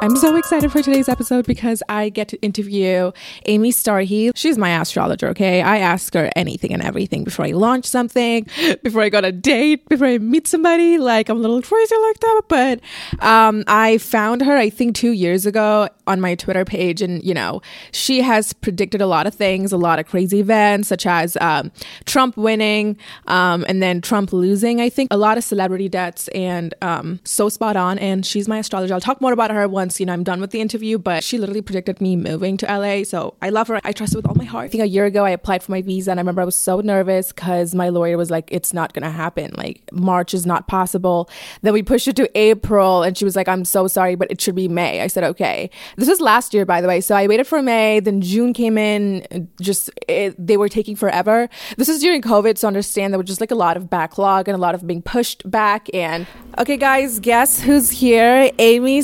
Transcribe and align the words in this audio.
I'm 0.00 0.14
so 0.14 0.36
excited 0.36 0.70
for 0.70 0.80
today's 0.80 1.08
episode 1.08 1.44
because 1.44 1.82
I 1.88 2.08
get 2.08 2.28
to 2.28 2.40
interview 2.40 3.10
Amy 3.46 3.72
Starheal. 3.72 4.30
She's 4.36 4.56
my 4.56 4.80
astrologer, 4.80 5.26
okay? 5.30 5.60
I 5.60 5.78
ask 5.78 6.14
her 6.14 6.30
anything 6.36 6.72
and 6.72 6.80
everything 6.84 7.24
before 7.24 7.46
I 7.46 7.50
launch 7.50 7.84
something, 7.84 8.46
before 8.84 9.02
I 9.02 9.08
go 9.08 9.18
on 9.18 9.24
a 9.24 9.32
date, 9.32 9.88
before 9.88 10.06
I 10.06 10.18
meet 10.18 10.46
somebody. 10.46 10.98
Like, 10.98 11.28
I'm 11.28 11.38
a 11.38 11.40
little 11.40 11.60
crazy 11.60 11.96
like 11.96 12.20
that. 12.20 12.42
But 12.46 12.80
um, 13.18 13.64
I 13.66 13.98
found 13.98 14.42
her, 14.42 14.56
I 14.56 14.70
think, 14.70 14.94
two 14.94 15.10
years 15.10 15.46
ago 15.46 15.88
on 16.06 16.20
my 16.20 16.36
Twitter 16.36 16.64
page. 16.64 17.02
And, 17.02 17.20
you 17.24 17.34
know, 17.34 17.60
she 17.90 18.22
has 18.22 18.52
predicted 18.52 19.00
a 19.00 19.06
lot 19.06 19.26
of 19.26 19.34
things, 19.34 19.72
a 19.72 19.76
lot 19.76 19.98
of 19.98 20.06
crazy 20.06 20.38
events, 20.38 20.86
such 20.86 21.06
as 21.06 21.36
um, 21.40 21.72
Trump 22.06 22.36
winning 22.36 22.96
um, 23.26 23.64
and 23.68 23.82
then 23.82 24.00
Trump 24.00 24.32
losing, 24.32 24.80
I 24.80 24.90
think, 24.90 25.12
a 25.12 25.16
lot 25.16 25.38
of 25.38 25.42
celebrity 25.42 25.88
deaths, 25.88 26.28
and 26.28 26.72
um, 26.82 27.18
so 27.24 27.48
spot 27.48 27.76
on. 27.76 27.98
And 27.98 28.24
she's 28.24 28.46
my 28.46 28.58
astrologer. 28.58 28.94
I'll 28.94 29.00
talk 29.00 29.20
more 29.20 29.32
about 29.32 29.50
her 29.50 29.66
once 29.66 29.87
once, 29.88 30.00
you 30.00 30.04
know, 30.04 30.12
I'm 30.12 30.22
done 30.22 30.40
with 30.40 30.50
the 30.50 30.60
interview, 30.60 30.98
but 30.98 31.24
she 31.24 31.38
literally 31.38 31.62
predicted 31.62 31.98
me 31.98 32.14
moving 32.14 32.58
to 32.58 32.66
LA. 32.66 33.04
So 33.04 33.34
I 33.40 33.48
love 33.48 33.68
her. 33.68 33.80
I 33.84 33.92
trust 33.92 34.12
her 34.12 34.18
with 34.18 34.26
all 34.26 34.34
my 34.34 34.44
heart. 34.44 34.66
I 34.66 34.68
think 34.68 34.82
a 34.82 34.88
year 34.88 35.06
ago 35.06 35.24
I 35.24 35.30
applied 35.30 35.62
for 35.62 35.72
my 35.72 35.80
visa 35.80 36.10
and 36.10 36.20
I 36.20 36.22
remember 36.22 36.42
I 36.42 36.44
was 36.44 36.56
so 36.56 36.80
nervous 36.80 37.32
because 37.32 37.74
my 37.74 37.88
lawyer 37.88 38.18
was 38.18 38.30
like, 38.30 38.48
it's 38.52 38.74
not 38.74 38.92
going 38.92 39.04
to 39.04 39.10
happen. 39.10 39.54
Like 39.56 39.80
March 39.90 40.34
is 40.34 40.44
not 40.44 40.68
possible. 40.68 41.30
Then 41.62 41.72
we 41.72 41.82
pushed 41.82 42.06
it 42.06 42.16
to 42.16 42.28
April 42.38 43.02
and 43.02 43.16
she 43.16 43.24
was 43.24 43.34
like, 43.34 43.48
I'm 43.48 43.64
so 43.64 43.88
sorry, 43.88 44.14
but 44.14 44.30
it 44.30 44.42
should 44.42 44.54
be 44.54 44.68
May. 44.68 45.00
I 45.00 45.06
said, 45.06 45.24
okay. 45.24 45.70
This 45.96 46.08
was 46.08 46.20
last 46.20 46.52
year, 46.52 46.66
by 46.66 46.82
the 46.82 46.88
way. 46.88 47.00
So 47.00 47.14
I 47.14 47.26
waited 47.26 47.46
for 47.46 47.62
May. 47.62 48.00
Then 48.00 48.20
June 48.20 48.52
came 48.52 48.76
in. 48.76 49.48
Just, 49.58 49.90
it, 50.06 50.34
they 50.38 50.58
were 50.58 50.68
taking 50.68 50.96
forever. 50.96 51.48
This 51.78 51.88
is 51.88 52.00
during 52.00 52.20
COVID. 52.20 52.58
So 52.58 52.68
understand 52.68 53.14
there 53.14 53.18
was 53.18 53.26
just 53.26 53.40
like 53.40 53.50
a 53.50 53.54
lot 53.66 53.78
of 53.78 53.88
backlog 53.88 54.48
and 54.48 54.54
a 54.54 54.60
lot 54.60 54.74
of 54.74 54.86
being 54.86 55.00
pushed 55.00 55.50
back. 55.50 55.88
And 55.94 56.26
okay, 56.58 56.76
guys, 56.76 57.20
guess 57.20 57.60
who's 57.60 57.88
here? 57.88 58.50
Amy 58.58 59.00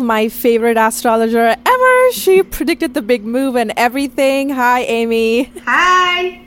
My 0.00 0.28
favorite 0.28 0.76
astrologer 0.76 1.54
ever. 1.64 2.12
She 2.12 2.42
predicted 2.42 2.94
the 2.94 3.02
big 3.02 3.24
move 3.24 3.56
and 3.56 3.72
everything. 3.76 4.50
Hi, 4.50 4.80
Amy. 4.82 5.52
Hi. 5.64 6.42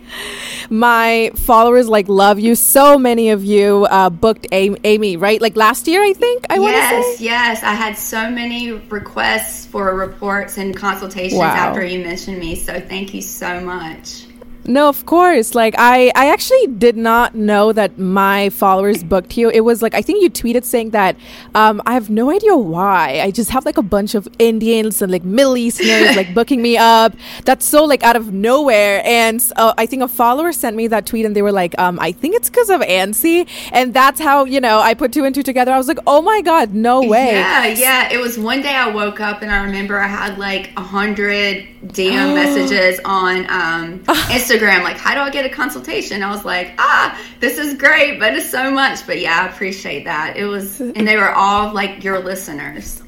My 0.69 1.31
followers 1.35 1.87
like 1.87 2.07
love 2.07 2.39
you. 2.39 2.55
So 2.55 2.97
many 2.97 3.29
of 3.29 3.43
you 3.43 3.85
uh, 3.89 4.09
booked 4.09 4.47
Amy, 4.51 5.17
right? 5.17 5.41
Like 5.41 5.55
last 5.55 5.87
year, 5.87 6.03
I 6.03 6.13
think. 6.13 6.45
I 6.49 6.55
yes, 6.55 7.21
yes. 7.21 7.63
I 7.63 7.73
had 7.73 7.97
so 7.97 8.29
many 8.29 8.71
requests 8.71 9.65
for 9.65 9.95
reports 9.95 10.57
and 10.57 10.75
consultations 10.75 11.39
wow. 11.39 11.53
after 11.53 11.83
you 11.85 12.03
mentioned 12.03 12.39
me. 12.39 12.55
So 12.55 12.79
thank 12.79 13.13
you 13.13 13.21
so 13.21 13.61
much. 13.61 14.25
No, 14.65 14.87
of 14.87 15.05
course. 15.05 15.55
Like 15.55 15.75
I, 15.77 16.11
I 16.15 16.31
actually 16.31 16.67
did 16.67 16.95
not 16.95 17.35
know 17.35 17.73
that 17.73 17.99
my 17.99 18.49
followers 18.49 19.03
booked 19.03 19.37
you. 19.37 19.49
It 19.49 19.61
was 19.61 19.81
like 19.81 19.93
I 19.93 20.01
think 20.01 20.23
you 20.23 20.29
tweeted 20.29 20.63
saying 20.63 20.91
that. 20.91 21.17
Um, 21.53 21.81
I 21.85 21.93
have 21.93 22.09
no 22.09 22.31
idea 22.31 22.55
why. 22.55 23.19
I 23.21 23.31
just 23.31 23.49
have 23.49 23.65
like 23.65 23.77
a 23.77 23.83
bunch 23.83 24.15
of 24.15 24.27
Indians 24.39 25.01
and 25.01 25.11
like 25.11 25.23
Middle 25.23 25.57
Easterners 25.57 26.15
like 26.15 26.33
booking 26.37 26.61
me 26.61 26.77
up. 26.77 27.13
That's 27.45 27.65
so 27.65 27.83
like 27.83 28.03
out 28.03 28.15
of 28.15 28.33
nowhere. 28.33 29.01
And 29.05 29.43
uh, 29.57 29.73
I 29.77 29.85
think 29.85 30.01
a 30.01 30.07
follower 30.07 30.53
sent 30.53 30.75
me 30.75 30.87
that 30.87 31.05
tweet, 31.05 31.25
and 31.25 31.35
they 31.35 31.41
were 31.41 31.51
like, 31.51 31.77
um, 31.77 31.99
I 31.99 32.11
think 32.11 32.35
it's 32.35 32.49
because 32.49 32.69
of 32.69 32.81
Ansi, 32.81 33.47
and 33.71 33.93
that's 33.93 34.19
how 34.19 34.45
you 34.45 34.61
know 34.61 34.79
I 34.79 34.93
put 34.93 35.11
two 35.11 35.25
and 35.25 35.35
two 35.35 35.43
together. 35.43 35.71
I 35.71 35.77
was 35.77 35.87
like, 35.87 35.99
oh 36.07 36.21
my 36.21 36.41
god, 36.41 36.73
no 36.73 37.01
way. 37.01 37.33
Yeah, 37.33 37.67
yeah. 37.67 38.13
It 38.13 38.17
was 38.17 38.37
one 38.37 38.61
day 38.61 38.73
I 38.73 38.89
woke 38.89 39.19
up 39.19 39.41
and 39.41 39.51
I 39.51 39.63
remember 39.63 39.99
I 39.99 40.07
had 40.07 40.37
like 40.37 40.71
a 40.77 40.81
hundred 40.81 41.67
DM 41.87 42.33
messages 42.35 42.99
on 43.03 43.45
um, 43.49 43.99
Instagram 44.31 44.52
Instagram, 44.53 44.83
like, 44.83 44.97
how 44.97 45.13
do 45.13 45.21
I 45.21 45.29
get 45.29 45.45
a 45.45 45.49
consultation? 45.49 46.23
I 46.23 46.29
was 46.29 46.45
like, 46.45 46.73
ah, 46.77 47.19
this 47.39 47.57
is 47.57 47.75
great, 47.75 48.19
but 48.19 48.33
it's 48.33 48.49
so 48.49 48.71
much. 48.71 49.05
But 49.05 49.19
yeah, 49.19 49.41
I 49.43 49.53
appreciate 49.53 50.05
that. 50.05 50.37
It 50.37 50.45
was, 50.45 50.79
and 50.79 51.07
they 51.07 51.17
were 51.17 51.31
all 51.31 51.73
like 51.73 52.03
your 52.03 52.19
listeners. 52.19 53.02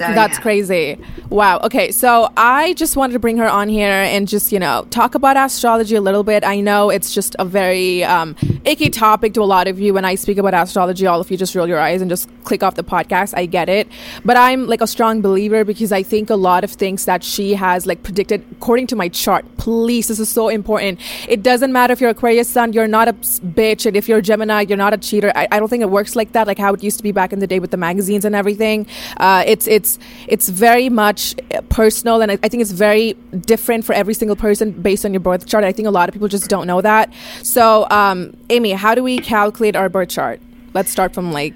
So, 0.00 0.14
That's 0.14 0.38
yeah. 0.38 0.42
crazy. 0.42 0.98
Wow. 1.28 1.60
Okay. 1.62 1.92
So 1.92 2.32
I 2.34 2.72
just 2.72 2.96
wanted 2.96 3.12
to 3.12 3.18
bring 3.18 3.36
her 3.36 3.46
on 3.46 3.68
here 3.68 3.92
and 3.92 4.26
just, 4.26 4.50
you 4.50 4.58
know, 4.58 4.86
talk 4.88 5.14
about 5.14 5.36
astrology 5.36 5.94
a 5.94 6.00
little 6.00 6.24
bit. 6.24 6.42
I 6.42 6.60
know 6.60 6.88
it's 6.88 7.12
just 7.12 7.36
a 7.38 7.44
very 7.44 8.02
um, 8.04 8.34
icky 8.64 8.88
topic 8.88 9.34
to 9.34 9.42
a 9.42 9.44
lot 9.44 9.68
of 9.68 9.78
you. 9.78 9.92
When 9.92 10.06
I 10.06 10.14
speak 10.14 10.38
about 10.38 10.54
astrology, 10.54 11.06
all 11.06 11.20
of 11.20 11.30
you 11.30 11.36
just 11.36 11.54
roll 11.54 11.68
your 11.68 11.78
eyes 11.78 12.00
and 12.00 12.08
just 12.08 12.30
click 12.44 12.62
off 12.62 12.76
the 12.76 12.82
podcast. 12.82 13.34
I 13.36 13.44
get 13.44 13.68
it. 13.68 13.88
But 14.24 14.38
I'm 14.38 14.68
like 14.68 14.80
a 14.80 14.86
strong 14.86 15.20
believer 15.20 15.66
because 15.66 15.92
I 15.92 16.02
think 16.02 16.30
a 16.30 16.34
lot 16.34 16.64
of 16.64 16.70
things 16.70 17.04
that 17.04 17.22
she 17.22 17.52
has 17.52 17.86
like 17.86 18.02
predicted 18.02 18.42
according 18.52 18.86
to 18.86 18.96
my 18.96 19.10
chart, 19.10 19.44
please, 19.58 20.08
this 20.08 20.18
is 20.18 20.30
so 20.30 20.48
important. 20.48 20.98
It 21.28 21.42
doesn't 21.42 21.74
matter 21.74 21.92
if 21.92 22.00
you're 22.00 22.08
Aquarius 22.08 22.48
sun, 22.48 22.72
you're 22.72 22.88
not 22.88 23.06
a 23.08 23.12
bitch. 23.12 23.84
And 23.84 23.98
if 23.98 24.08
you're 24.08 24.22
Gemini, 24.22 24.62
you're 24.62 24.78
not 24.78 24.94
a 24.94 24.98
cheater. 24.98 25.30
I, 25.34 25.46
I 25.52 25.58
don't 25.58 25.68
think 25.68 25.82
it 25.82 25.90
works 25.90 26.16
like 26.16 26.32
that, 26.32 26.46
like 26.46 26.58
how 26.58 26.72
it 26.72 26.82
used 26.82 26.96
to 26.96 27.02
be 27.02 27.12
back 27.12 27.34
in 27.34 27.40
the 27.40 27.46
day 27.46 27.58
with 27.58 27.70
the 27.70 27.76
magazines 27.76 28.24
and 28.24 28.34
everything. 28.34 28.86
Uh, 29.18 29.44
it's, 29.46 29.66
it's, 29.66 29.89
it's 29.96 29.98
it's 30.40 30.48
very 30.48 30.88
much 30.88 31.34
personal, 31.68 32.22
and 32.22 32.32
I, 32.32 32.38
I 32.42 32.48
think 32.48 32.60
it's 32.60 32.70
very 32.70 33.14
different 33.40 33.84
for 33.84 33.94
every 33.94 34.14
single 34.14 34.36
person 34.36 34.72
based 34.72 35.04
on 35.04 35.12
your 35.12 35.20
birth 35.20 35.46
chart. 35.46 35.64
I 35.64 35.72
think 35.72 35.88
a 35.88 35.90
lot 35.90 36.08
of 36.08 36.12
people 36.12 36.28
just 36.28 36.48
don't 36.48 36.66
know 36.66 36.80
that. 36.80 37.12
So, 37.42 37.88
um, 37.90 38.36
Amy, 38.50 38.72
how 38.72 38.94
do 38.94 39.02
we 39.02 39.18
calculate 39.18 39.76
our 39.76 39.88
birth 39.88 40.10
chart? 40.10 40.40
Let's 40.74 40.90
start 40.90 41.14
from 41.14 41.32
like 41.32 41.54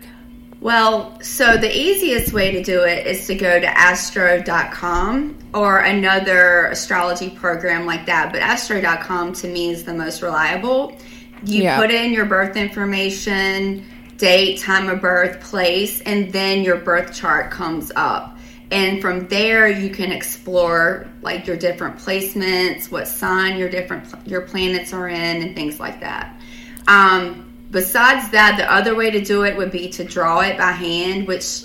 well, 0.60 1.20
so 1.20 1.58
the 1.58 1.70
easiest 1.70 2.32
way 2.32 2.50
to 2.52 2.62
do 2.62 2.84
it 2.84 3.06
is 3.06 3.26
to 3.26 3.34
go 3.34 3.60
to 3.60 3.78
astro.com 3.78 5.36
or 5.52 5.80
another 5.80 6.68
astrology 6.68 7.28
program 7.28 7.84
like 7.84 8.06
that. 8.06 8.32
But 8.32 8.40
astro.com 8.40 9.34
to 9.34 9.48
me 9.48 9.68
is 9.68 9.84
the 9.84 9.92
most 9.92 10.22
reliable. 10.22 10.96
You 11.44 11.64
yeah. 11.64 11.78
put 11.78 11.90
in 11.90 12.14
your 12.14 12.24
birth 12.24 12.56
information, 12.56 13.84
date, 14.16 14.60
time 14.60 14.88
of 14.88 15.00
birth, 15.00 15.40
place, 15.40 16.00
and 16.02 16.32
then 16.32 16.62
your 16.62 16.76
birth 16.76 17.14
chart 17.14 17.50
comes 17.50 17.90
up. 17.96 18.38
And 18.70 19.00
from 19.00 19.28
there, 19.28 19.68
you 19.68 19.90
can 19.90 20.10
explore 20.10 21.06
like 21.22 21.46
your 21.46 21.56
different 21.56 21.96
placements, 21.96 22.90
what 22.90 23.06
sign 23.06 23.58
your 23.58 23.68
different 23.68 24.06
your 24.26 24.42
planets 24.42 24.92
are 24.92 25.08
in, 25.08 25.42
and 25.42 25.54
things 25.54 25.78
like 25.78 26.00
that. 26.00 26.40
Um, 26.88 27.66
besides 27.70 28.30
that, 28.30 28.56
the 28.56 28.70
other 28.72 28.94
way 28.94 29.10
to 29.10 29.22
do 29.22 29.44
it 29.44 29.56
would 29.56 29.70
be 29.70 29.90
to 29.90 30.04
draw 30.04 30.40
it 30.40 30.58
by 30.58 30.72
hand, 30.72 31.28
which 31.28 31.62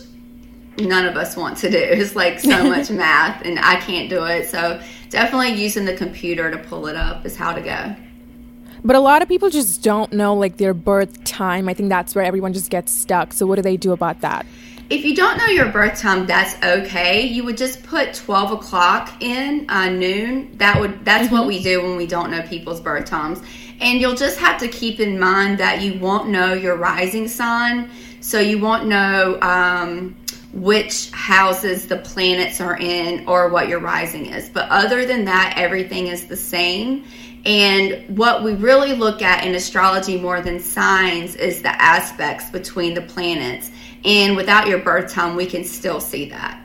none 0.77 1.05
of 1.05 1.15
us 1.15 1.35
want 1.35 1.57
to 1.59 1.69
do. 1.69 1.77
It's 1.99 2.15
like 2.15 2.39
so 2.39 2.63
much 2.69 2.89
math, 2.89 3.43
and 3.43 3.59
I 3.59 3.77
can't 3.77 4.09
do 4.09 4.25
it. 4.25 4.49
So 4.49 4.81
definitely 5.09 5.53
using 5.53 5.85
the 5.85 5.95
computer 5.95 6.51
to 6.51 6.57
pull 6.57 6.87
it 6.87 6.95
up 6.95 7.25
is 7.25 7.35
how 7.35 7.53
to 7.53 7.61
go. 7.61 7.95
But 8.83 8.95
a 8.95 8.99
lot 8.99 9.21
of 9.21 9.27
people 9.27 9.49
just 9.49 9.83
don't 9.83 10.13
know 10.13 10.33
like 10.33 10.57
their 10.57 10.73
birth 10.73 11.23
time. 11.23 11.69
I 11.69 11.73
think 11.73 11.89
that's 11.89 12.15
where 12.15 12.23
everyone 12.23 12.53
just 12.53 12.69
gets 12.69 12.91
stuck. 12.91 13.33
So 13.33 13.45
what 13.45 13.55
do 13.55 13.61
they 13.61 13.77
do 13.77 13.91
about 13.91 14.21
that? 14.21 14.45
If 14.89 15.05
you 15.05 15.15
don't 15.15 15.37
know 15.37 15.45
your 15.45 15.67
birth 15.67 15.99
time, 15.99 16.25
that's 16.25 16.55
okay. 16.63 17.21
You 17.21 17.43
would 17.43 17.57
just 17.57 17.83
put 17.83 18.13
twelve 18.15 18.51
o'clock 18.51 19.21
in 19.21 19.69
uh, 19.69 19.89
noon. 19.89 20.57
That 20.57 20.79
would 20.79 21.05
that's 21.05 21.27
mm-hmm. 21.27 21.35
what 21.35 21.47
we 21.47 21.61
do 21.61 21.83
when 21.83 21.95
we 21.95 22.07
don't 22.07 22.31
know 22.31 22.41
people's 22.41 22.81
birth 22.81 23.05
times. 23.05 23.39
And 23.81 24.01
you'll 24.01 24.15
just 24.15 24.39
have 24.39 24.59
to 24.59 24.67
keep 24.67 24.99
in 24.99 25.19
mind 25.19 25.59
that 25.59 25.81
you 25.81 25.99
won't 25.99 26.29
know 26.29 26.53
your 26.53 26.75
rising 26.75 27.27
sign 27.27 27.89
So 28.21 28.39
you 28.39 28.59
won't 28.59 28.87
know 28.87 29.39
um, 29.41 30.15
which 30.53 31.09
houses 31.11 31.87
the 31.87 31.97
planets 31.97 32.59
are 32.59 32.77
in 32.77 33.27
or 33.27 33.49
what 33.49 33.67
your 33.69 33.79
rising 33.79 34.27
is. 34.27 34.49
But 34.49 34.69
other 34.69 35.05
than 35.05 35.25
that, 35.25 35.53
everything 35.55 36.07
is 36.07 36.27
the 36.27 36.35
same. 36.35 37.05
And 37.45 38.17
what 38.17 38.43
we 38.43 38.53
really 38.53 38.93
look 38.93 39.21
at 39.21 39.45
in 39.45 39.55
astrology 39.55 40.19
more 40.19 40.41
than 40.41 40.59
signs 40.59 41.35
is 41.35 41.61
the 41.61 41.81
aspects 41.81 42.49
between 42.49 42.93
the 42.93 43.01
planets. 43.01 43.71
And 44.05 44.35
without 44.35 44.67
your 44.67 44.79
birth 44.79 45.11
time, 45.11 45.35
we 45.35 45.45
can 45.45 45.63
still 45.63 45.99
see 45.99 46.29
that. 46.29 46.61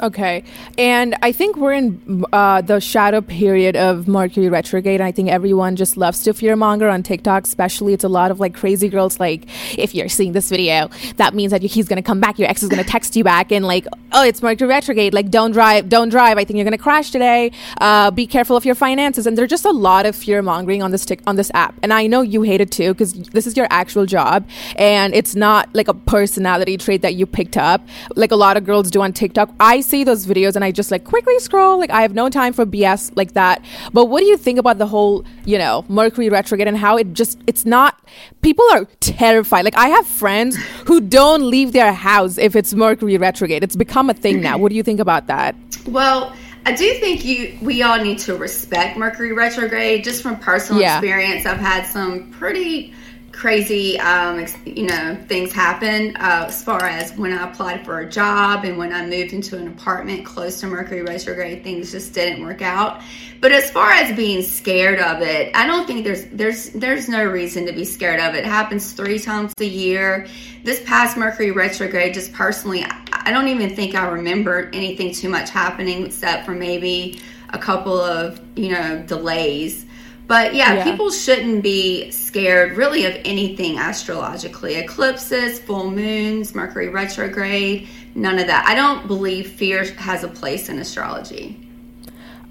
Okay. 0.00 0.42
And 0.76 1.14
I 1.22 1.30
think 1.30 1.56
we're 1.56 1.72
in 1.72 2.24
uh, 2.32 2.62
the 2.62 2.80
shadow 2.80 3.20
period 3.20 3.76
of 3.76 4.08
Mercury 4.08 4.48
retrograde. 4.48 5.00
I 5.00 5.12
think 5.12 5.30
everyone 5.30 5.76
just 5.76 5.96
loves 5.96 6.24
to 6.24 6.32
fearmonger 6.32 6.92
on 6.92 7.04
TikTok, 7.04 7.44
especially. 7.44 7.92
It's 7.92 8.02
a 8.02 8.08
lot 8.08 8.32
of 8.32 8.40
like 8.40 8.54
crazy 8.54 8.88
girls, 8.88 9.20
like, 9.20 9.46
if 9.78 9.94
you're 9.94 10.08
seeing 10.08 10.32
this 10.32 10.48
video, 10.50 10.90
that 11.16 11.32
means 11.32 11.52
that 11.52 11.62
he's 11.62 11.86
going 11.86 12.02
to 12.02 12.02
come 12.02 12.18
back. 12.18 12.40
Your 12.40 12.48
ex 12.50 12.64
is 12.64 12.68
going 12.68 12.82
to 12.82 12.90
text 12.90 13.14
you 13.14 13.22
back 13.22 13.52
and, 13.52 13.64
like, 13.64 13.86
oh, 14.12 14.24
it's 14.24 14.42
Mercury 14.42 14.68
retrograde. 14.68 15.14
Like, 15.14 15.30
don't 15.30 15.52
drive, 15.52 15.88
don't 15.88 16.08
drive. 16.08 16.38
I 16.38 16.44
think 16.44 16.56
you're 16.56 16.64
going 16.64 16.76
to 16.76 16.82
crash 16.82 17.12
today. 17.12 17.52
Uh, 17.80 18.10
be 18.10 18.26
careful 18.26 18.56
of 18.56 18.64
your 18.64 18.74
finances. 18.74 19.28
And 19.28 19.38
there's 19.38 19.50
just 19.50 19.64
a 19.64 19.70
lot 19.70 20.06
of 20.06 20.16
fear 20.16 20.42
mongering 20.42 20.82
on 20.82 20.90
this, 20.90 21.04
tic- 21.04 21.22
on 21.24 21.36
this 21.36 21.52
app. 21.54 21.76
And 21.84 21.92
I 21.92 22.08
know 22.08 22.20
you 22.20 22.42
hate 22.42 22.60
it 22.60 22.72
too, 22.72 22.94
because 22.94 23.12
this 23.12 23.46
is 23.46 23.56
your 23.56 23.68
actual 23.70 24.06
job. 24.06 24.44
And 24.74 25.14
it's 25.14 25.36
not 25.36 25.68
like 25.72 25.86
a 25.86 25.94
personality 25.94 26.76
trait 26.78 27.02
that 27.02 27.14
you 27.14 27.26
picked 27.26 27.56
up, 27.56 27.86
like 28.16 28.32
a 28.32 28.36
lot 28.36 28.56
of 28.56 28.64
girls 28.64 28.90
do 28.90 29.00
on 29.00 29.12
TikTok. 29.12 29.50
I 29.60 29.82
see 29.84 30.04
those 30.04 30.26
videos 30.26 30.56
and 30.56 30.64
I 30.64 30.72
just 30.72 30.90
like 30.90 31.04
quickly 31.04 31.38
scroll. 31.38 31.78
Like 31.78 31.90
I 31.90 32.02
have 32.02 32.14
no 32.14 32.28
time 32.28 32.52
for 32.52 32.66
BS 32.66 33.12
like 33.16 33.32
that. 33.32 33.64
But 33.92 34.06
what 34.06 34.20
do 34.20 34.26
you 34.26 34.36
think 34.36 34.58
about 34.58 34.78
the 34.78 34.86
whole, 34.86 35.24
you 35.44 35.58
know, 35.58 35.84
Mercury 35.88 36.28
retrograde 36.28 36.68
and 36.68 36.76
how 36.76 36.96
it 36.96 37.12
just 37.12 37.38
it's 37.46 37.64
not 37.64 38.00
people 38.42 38.64
are 38.72 38.86
terrified. 39.00 39.64
Like 39.64 39.76
I 39.76 39.88
have 39.88 40.06
friends 40.06 40.56
who 40.86 41.00
don't 41.00 41.48
leave 41.48 41.72
their 41.72 41.92
house 41.92 42.38
if 42.38 42.56
it's 42.56 42.74
Mercury 42.74 43.16
retrograde. 43.16 43.62
It's 43.62 43.76
become 43.76 44.10
a 44.10 44.14
thing 44.14 44.40
now. 44.40 44.58
What 44.58 44.70
do 44.70 44.76
you 44.76 44.82
think 44.82 45.00
about 45.00 45.26
that? 45.28 45.54
Well, 45.86 46.34
I 46.66 46.72
do 46.72 46.94
think 46.94 47.24
you 47.24 47.58
we 47.60 47.82
all 47.82 48.02
need 48.02 48.18
to 48.20 48.36
respect 48.36 48.96
Mercury 48.96 49.32
retrograde 49.32 50.02
just 50.04 50.22
from 50.22 50.38
personal 50.38 50.80
yeah. 50.80 50.98
experience. 50.98 51.44
I've 51.46 51.58
had 51.58 51.84
some 51.84 52.30
pretty 52.30 52.94
crazy, 53.34 53.98
um, 54.00 54.46
you 54.64 54.86
know, 54.86 55.18
things 55.26 55.52
happen 55.52 56.16
uh, 56.16 56.46
as 56.48 56.62
far 56.62 56.84
as 56.84 57.12
when 57.16 57.32
I 57.32 57.50
applied 57.50 57.84
for 57.84 58.00
a 58.00 58.08
job 58.08 58.64
and 58.64 58.78
when 58.78 58.92
I 58.92 59.04
moved 59.04 59.32
into 59.32 59.58
an 59.58 59.68
apartment 59.68 60.24
close 60.24 60.60
to 60.60 60.66
Mercury 60.66 61.02
retrograde, 61.02 61.62
things 61.62 61.90
just 61.90 62.14
didn't 62.14 62.44
work 62.44 62.62
out. 62.62 63.02
But 63.40 63.52
as 63.52 63.70
far 63.70 63.90
as 63.90 64.16
being 64.16 64.42
scared 64.42 65.00
of 65.00 65.20
it, 65.20 65.54
I 65.54 65.66
don't 65.66 65.86
think 65.86 66.04
there's 66.04 66.24
there's 66.26 66.70
there's 66.70 67.08
no 67.08 67.24
reason 67.26 67.66
to 67.66 67.72
be 67.72 67.84
scared 67.84 68.20
of 68.20 68.34
it. 68.34 68.38
It 68.38 68.46
happens 68.46 68.92
three 68.92 69.18
times 69.18 69.52
a 69.60 69.66
year. 69.66 70.26
This 70.62 70.82
past 70.84 71.16
Mercury 71.16 71.50
retrograde, 71.50 72.14
just 72.14 72.32
personally, 72.32 72.86
I 73.12 73.30
don't 73.32 73.48
even 73.48 73.76
think 73.76 73.94
I 73.94 74.08
remember 74.08 74.70
anything 74.72 75.12
too 75.12 75.28
much 75.28 75.50
happening 75.50 76.06
except 76.06 76.46
for 76.46 76.52
maybe 76.52 77.20
a 77.50 77.58
couple 77.58 78.00
of 78.00 78.40
you 78.56 78.70
know 78.70 79.02
delays 79.02 79.84
but 80.26 80.54
yeah, 80.54 80.74
yeah, 80.74 80.84
people 80.84 81.10
shouldn't 81.10 81.62
be 81.62 82.10
scared 82.10 82.76
really 82.76 83.04
of 83.06 83.14
anything 83.24 83.78
astrologically. 83.78 84.76
Eclipses, 84.76 85.58
full 85.58 85.90
moons, 85.90 86.54
Mercury 86.54 86.88
retrograde, 86.88 87.88
none 88.14 88.38
of 88.38 88.46
that. 88.46 88.64
I 88.66 88.74
don't 88.74 89.06
believe 89.06 89.52
fear 89.52 89.84
has 89.94 90.24
a 90.24 90.28
place 90.28 90.68
in 90.68 90.78
astrology. 90.78 91.63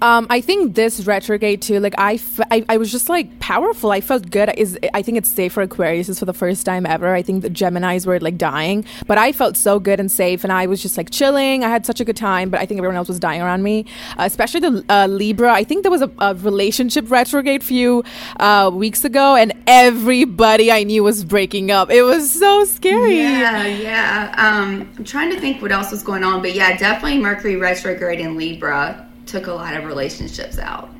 Um, 0.02 0.26
I 0.30 0.40
think 0.40 0.74
this 0.74 1.06
retrograde 1.06 1.62
too. 1.62 1.80
Like 1.80 1.94
I, 1.98 2.14
f- 2.14 2.40
I, 2.50 2.64
I 2.68 2.76
was 2.76 2.90
just 2.90 3.08
like 3.08 3.38
powerful. 3.40 3.90
I 3.90 4.00
felt 4.00 4.30
good. 4.30 4.52
Is 4.56 4.78
I 4.92 5.02
think 5.02 5.18
it's 5.18 5.28
safe 5.28 5.52
for 5.52 5.62
Aquarius 5.62 6.08
is 6.08 6.18
for 6.18 6.24
the 6.24 6.32
first 6.32 6.66
time 6.66 6.86
ever. 6.86 7.14
I 7.14 7.22
think 7.22 7.42
the 7.42 7.50
Gemini's 7.50 8.06
were 8.06 8.20
like 8.20 8.36
dying, 8.36 8.84
but 9.06 9.18
I 9.18 9.32
felt 9.32 9.56
so 9.56 9.78
good 9.78 10.00
and 10.00 10.10
safe, 10.10 10.44
and 10.44 10.52
I 10.52 10.66
was 10.66 10.82
just 10.82 10.96
like 10.96 11.10
chilling. 11.10 11.64
I 11.64 11.68
had 11.68 11.86
such 11.86 12.00
a 12.00 12.04
good 12.04 12.16
time, 12.16 12.50
but 12.50 12.60
I 12.60 12.66
think 12.66 12.78
everyone 12.78 12.96
else 12.96 13.08
was 13.08 13.20
dying 13.20 13.40
around 13.40 13.62
me, 13.62 13.86
uh, 14.18 14.24
especially 14.24 14.60
the 14.60 14.84
uh, 14.88 15.06
Libra. 15.06 15.52
I 15.52 15.64
think 15.64 15.82
there 15.82 15.90
was 15.90 16.02
a, 16.02 16.10
a 16.18 16.34
relationship 16.34 17.10
retrograde 17.10 17.62
few 17.62 18.04
uh, 18.40 18.70
weeks 18.72 19.04
ago, 19.04 19.36
and 19.36 19.52
everybody 19.66 20.70
I 20.70 20.82
knew 20.84 21.02
was 21.02 21.24
breaking 21.24 21.70
up. 21.70 21.90
It 21.90 22.02
was 22.02 22.30
so 22.30 22.64
scary. 22.64 23.18
Yeah, 23.18 23.66
yeah. 23.66 24.34
Um, 24.36 24.90
I'm 24.96 25.04
trying 25.04 25.30
to 25.30 25.40
think 25.40 25.62
what 25.62 25.72
else 25.72 25.90
was 25.90 26.02
going 26.02 26.24
on, 26.24 26.42
but 26.42 26.54
yeah, 26.54 26.76
definitely 26.76 27.18
Mercury 27.20 27.56
retrograde 27.56 28.20
in 28.20 28.36
Libra 28.36 29.08
took 29.34 29.48
a 29.48 29.52
lot 29.52 29.76
of 29.76 29.84
relationships 29.84 30.60
out 30.60 30.93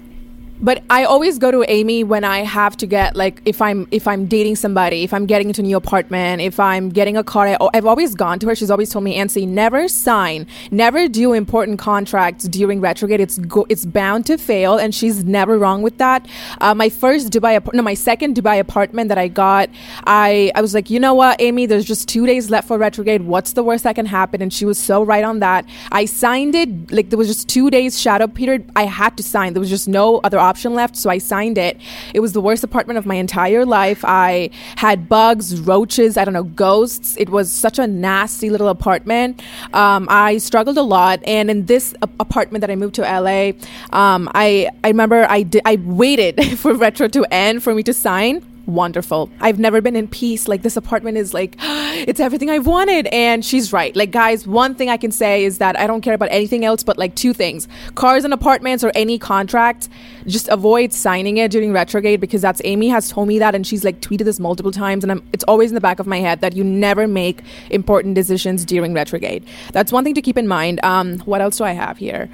but 0.65 0.83
I 0.89 1.05
always 1.05 1.39
go 1.39 1.51
to 1.51 1.63
Amy 1.69 2.05
when 2.05 2.25
I 2.25 2.39
have 2.39 2.75
to 2.79 2.87
get 2.87 3.15
like 3.15 3.43
if 3.45 3.61
I'm 3.61 3.87
if 3.91 4.09
I'm 4.09 4.25
dating 4.25 4.57
somebody, 4.57 5.03
if 5.05 5.13
I'm 5.13 5.27
getting 5.27 5.49
into 5.49 5.61
a 5.61 5.65
new 5.65 5.77
apartment, 5.77 6.41
if 6.41 6.59
I'm 6.59 6.89
getting 6.89 7.19
a 7.19 7.23
car. 7.23 7.45
I, 7.47 7.59
have 7.75 7.85
always 7.85 8.15
gone 8.15 8.39
to 8.39 8.49
her. 8.49 8.55
She's 8.55 8.71
always 8.71 8.89
told 8.89 9.05
me, 9.05 9.19
Ansi, 9.19 9.47
never 9.47 9.89
sign, 9.89 10.47
never 10.71 11.07
do 11.07 11.35
important 11.35 11.79
contracts 11.79 12.45
during 12.49 12.81
retrograde. 12.81 13.21
It's 13.21 13.37
go, 13.39 13.67
it's 13.69 13.85
bound 13.85 14.25
to 14.27 14.39
fail, 14.39 14.79
and 14.79 14.95
she's 14.95 15.23
never 15.25 15.59
wrong 15.59 15.83
with 15.83 15.99
that. 15.99 16.27
Uh, 16.63 16.75
my 16.75 16.89
first 16.89 17.31
Dubai, 17.31 17.61
no, 17.75 17.83
my 17.83 17.93
second 17.93 18.35
Dubai 18.35 18.59
apartment 18.59 19.11
that 19.11 19.19
I 19.19 19.29
got, 19.29 19.69
I 20.07 20.51
I 20.55 20.63
was 20.63 20.73
like, 20.73 20.89
you 20.89 20.99
know 20.99 21.13
what, 21.13 21.43
Amy, 21.43 21.67
there's 21.67 21.85
just 21.85 22.09
two 22.09 22.25
days 22.25 22.49
left 22.49 22.69
for 22.69 22.79
retrograde. 22.79 23.23
What's 23.23 23.53
the 23.53 23.63
worst 23.63 23.85
that 23.85 23.97
can 23.97 24.07
happen? 24.07 24.41
And 24.41 24.51
she 24.51 24.65
was 24.65 24.79
so 24.79 25.03
right 25.03 25.25
on 25.25 25.41
that. 25.41 25.67
I 25.93 26.07
signed 26.07 26.55
it 26.55 26.91
like 26.91 27.11
there 27.11 27.19
was 27.19 27.29
just 27.29 27.49
two 27.49 27.69
days 27.69 28.01
shadow 28.01 28.29
period. 28.29 28.71
I 28.75 28.85
had 28.85 29.19
to 29.19 29.23
sign. 29.23 29.53
There 29.53 29.61
was 29.61 29.69
just 29.69 29.89
no 29.89 30.21
other 30.25 30.39
option 30.39 30.54
left, 30.63 30.97
so 30.97 31.11
I 31.11 31.19
signed 31.19 31.59
it. 31.59 31.79
It 32.15 32.21
was 32.21 32.33
the 32.33 32.41
worst 32.41 32.63
apartment 32.63 32.99
of 32.99 33.07
my 33.07 33.17
entire 33.17 33.65
life. 33.65 34.05
I 34.05 34.51
had 34.77 35.09
bugs, 35.09 35.61
roaches, 35.61 36.17
I 36.17 36.25
don't 36.25 36.35
know, 36.35 36.45
ghosts. 36.45 37.17
It 37.17 37.29
was 37.29 37.51
such 37.53 37.79
a 37.79 37.87
nasty 37.87 38.51
little 38.51 38.69
apartment. 38.69 39.43
Um, 39.73 40.07
I 40.11 40.39
struggled 40.39 40.79
a 40.79 40.83
lot, 40.83 41.21
and 41.27 41.51
in 41.51 41.67
this 41.67 41.95
apartment 42.03 42.61
that 42.61 42.71
I 42.71 42.77
moved 42.77 42.95
to 42.97 43.03
LA, 43.03 43.53
um, 43.93 44.31
I 44.35 44.69
I 44.85 44.89
remember 44.89 45.27
I 45.29 45.43
did 45.43 45.63
I 45.65 45.77
waited 45.77 46.59
for 46.59 46.75
retro 46.75 47.09
to 47.09 47.25
end 47.31 47.63
for 47.63 47.75
me 47.75 47.83
to 47.83 47.93
sign 47.93 48.45
wonderful. 48.67 49.31
I've 49.41 49.59
never 49.59 49.81
been 49.81 49.97
in 49.97 50.09
peace. 50.09 50.49
Like 50.49 50.63
this 50.63 50.77
apartment 50.77 51.19
is 51.19 51.35
like, 51.35 51.57
it's 51.61 52.21
everything 52.21 52.51
I've 52.51 52.67
wanted. 52.67 53.07
And 53.09 53.45
she's 53.45 53.73
right. 53.73 53.95
Like, 53.95 54.11
guys, 54.11 54.47
one 54.47 54.75
thing 54.75 54.91
I 54.91 54.97
can 54.97 55.13
say 55.13 55.45
is 55.45 55.59
that 55.59 55.79
I 55.79 55.87
don't 55.87 56.01
care 56.01 56.15
about 56.15 56.31
anything 56.31 56.65
else 56.65 56.83
but 56.83 56.99
like 56.99 57.15
two 57.15 57.33
things 57.33 57.69
cars 57.95 58.25
and 58.25 58.33
apartments 58.33 58.85
or 58.85 58.93
any 58.95 59.19
contract. 59.19 59.89
Just 60.27 60.49
avoid 60.49 60.93
signing 60.93 61.37
it 61.37 61.51
during 61.51 61.73
retrograde 61.73 62.21
because 62.21 62.43
that's 62.43 62.61
Amy 62.65 62.89
has 62.89 63.11
told 63.11 63.29
me 63.29 63.39
that 63.39 63.55
and 63.55 63.67
she's 63.67 63.85
like 63.85 64.01
tweeted 64.01 64.25
this 64.25 64.41
multiple 64.41 64.73
times. 64.73 65.05
And 65.05 65.13
I'm, 65.13 65.23
it's 65.33 65.45
always 65.45 65.71
in 65.71 65.75
the 65.75 65.81
back 65.81 65.99
of 65.99 66.07
my 66.07 66.19
head 66.19 66.41
that 66.41 66.55
you 66.55 66.65
never 66.65 67.07
make 67.07 67.43
important 67.71 68.15
decisions 68.15 68.65
during 68.65 68.95
retrograde. 68.95 69.45
That's 69.73 69.93
one 69.93 70.05
thing 70.05 70.15
to 70.15 70.23
keep 70.23 70.39
in 70.39 70.49
mind. 70.49 70.83
Um, 70.85 71.19
what 71.21 71.41
else 71.41 71.59
do 71.59 71.65
I 71.65 71.73
have 71.73 71.99
here? 71.99 72.29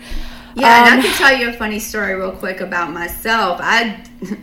Yeah, 0.55 0.67
um, 0.67 0.85
and 0.85 0.95
I 0.95 0.97
um, 0.97 1.03
can 1.03 1.15
tell 1.15 1.37
you 1.39 1.49
a 1.49 1.53
funny 1.53 1.79
story 1.79 2.15
real 2.15 2.33
quick 2.33 2.61
about 2.61 2.93
myself. 2.93 3.61
I 3.63 4.05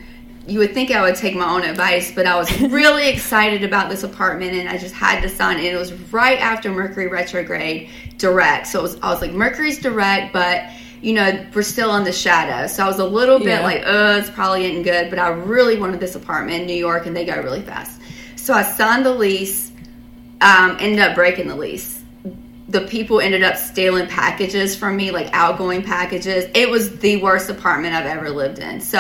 you 0.48 0.60
would 0.60 0.74
think 0.74 0.92
I 0.92 1.02
would 1.02 1.16
take 1.16 1.36
my 1.36 1.48
own 1.50 1.64
advice, 1.64 2.12
but 2.14 2.26
I 2.26 2.38
was 2.38 2.60
really 2.62 3.10
excited 3.10 3.64
about 3.64 3.90
this 3.90 4.04
apartment 4.04 4.54
and 4.54 4.70
I 4.70 4.78
just 4.78 4.96
had 4.96 5.22
to 5.22 5.30
sign 5.30 5.60
it. 5.60 5.74
It 5.74 5.78
was 5.78 5.94
right 6.14 6.40
after 6.40 6.72
Mercury 6.72 7.08
retrograde 7.08 7.90
direct. 8.18 8.68
So 8.68 8.82
was, 8.82 8.98
I 9.02 9.12
was 9.12 9.22
like, 9.22 9.32
Mercury's 9.32 9.80
direct, 9.80 10.32
but 10.34 10.70
you 11.02 11.14
know, 11.14 11.46
we're 11.54 11.62
still 11.62 11.96
in 11.96 12.04
the 12.04 12.12
shadow. 12.12 12.68
So 12.68 12.84
I 12.84 12.88
was 12.88 13.00
a 13.00 13.06
little 13.06 13.40
bit 13.40 13.48
yeah. 13.48 13.62
like, 13.62 13.84
oh, 13.86 14.18
it's 14.18 14.30
probably 14.30 14.66
isn't 14.66 14.84
good, 14.84 15.10
but 15.10 15.20
I 15.20 15.30
really 15.30 15.78
wanted 15.80 16.00
this 16.00 16.16
apartment 16.16 16.62
in 16.62 16.68
New 16.68 16.76
York 16.76 17.06
and 17.06 17.16
they 17.16 17.26
go 17.26 17.42
really 17.42 17.62
fast. 17.62 18.02
So 18.36 18.54
I 18.54 18.64
signed 18.64 19.06
the 19.06 19.14
lease, 19.14 19.72
um, 20.42 20.78
ended 20.80 21.00
up 21.00 21.16
breaking 21.16 21.48
the 21.48 21.56
lease. 21.56 22.02
The 22.70 22.82
people 22.82 23.22
ended 23.22 23.44
up 23.44 23.56
stealing 23.56 24.08
packages 24.08 24.76
from 24.76 24.98
me, 24.98 25.12
like 25.12 25.30
outgoing 25.34 25.84
packages. 25.84 26.50
It 26.54 26.70
was 26.70 26.98
the 27.00 27.22
worst 27.22 27.50
apartment 27.50 27.94
I've 27.96 28.06
ever 28.06 28.30
lived 28.30 28.60
in. 28.60 28.82
So 28.82 29.00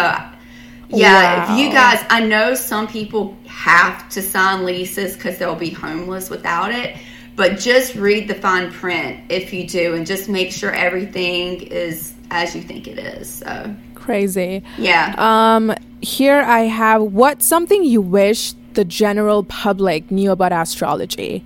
yeah, 0.90 1.48
wow. 1.48 1.54
if 1.54 1.60
you 1.60 1.72
guys, 1.72 2.04
I 2.10 2.22
know 2.22 2.56
some 2.56 2.88
people 2.88 3.38
have 3.48 4.08
to 4.10 4.22
sign 4.22 4.66
leases 4.66 5.16
because 5.16 5.38
they'll 5.38 5.56
be 5.56 5.70
homeless 5.70 6.30
without 6.30 6.72
it, 6.72 6.96
but 7.38 7.58
just 7.58 7.96
read 7.96 8.28
the 8.28 8.36
fine 8.36 8.70
print 8.72 9.24
if 9.30 9.54
you 9.54 9.66
do 9.66 9.94
and 9.94 10.06
just 10.06 10.28
make 10.28 10.52
sure 10.52 10.74
everything 10.74 11.62
is 11.62 12.14
as 12.30 12.54
you 12.54 12.62
think 12.62 12.88
it 12.88 13.00
is. 13.00 13.30
So 13.30 13.74
crazy. 13.96 14.64
Yeah. 14.78 15.16
Um, 15.18 15.74
here 16.02 16.42
I 16.42 16.62
have 16.62 17.02
what 17.02 17.42
something 17.42 17.86
you 17.86 18.02
wish 18.02 18.54
the 18.78 18.86
general 18.86 19.44
public 19.44 20.12
knew 20.12 20.32
about 20.32 20.54
astrology? 20.54 21.44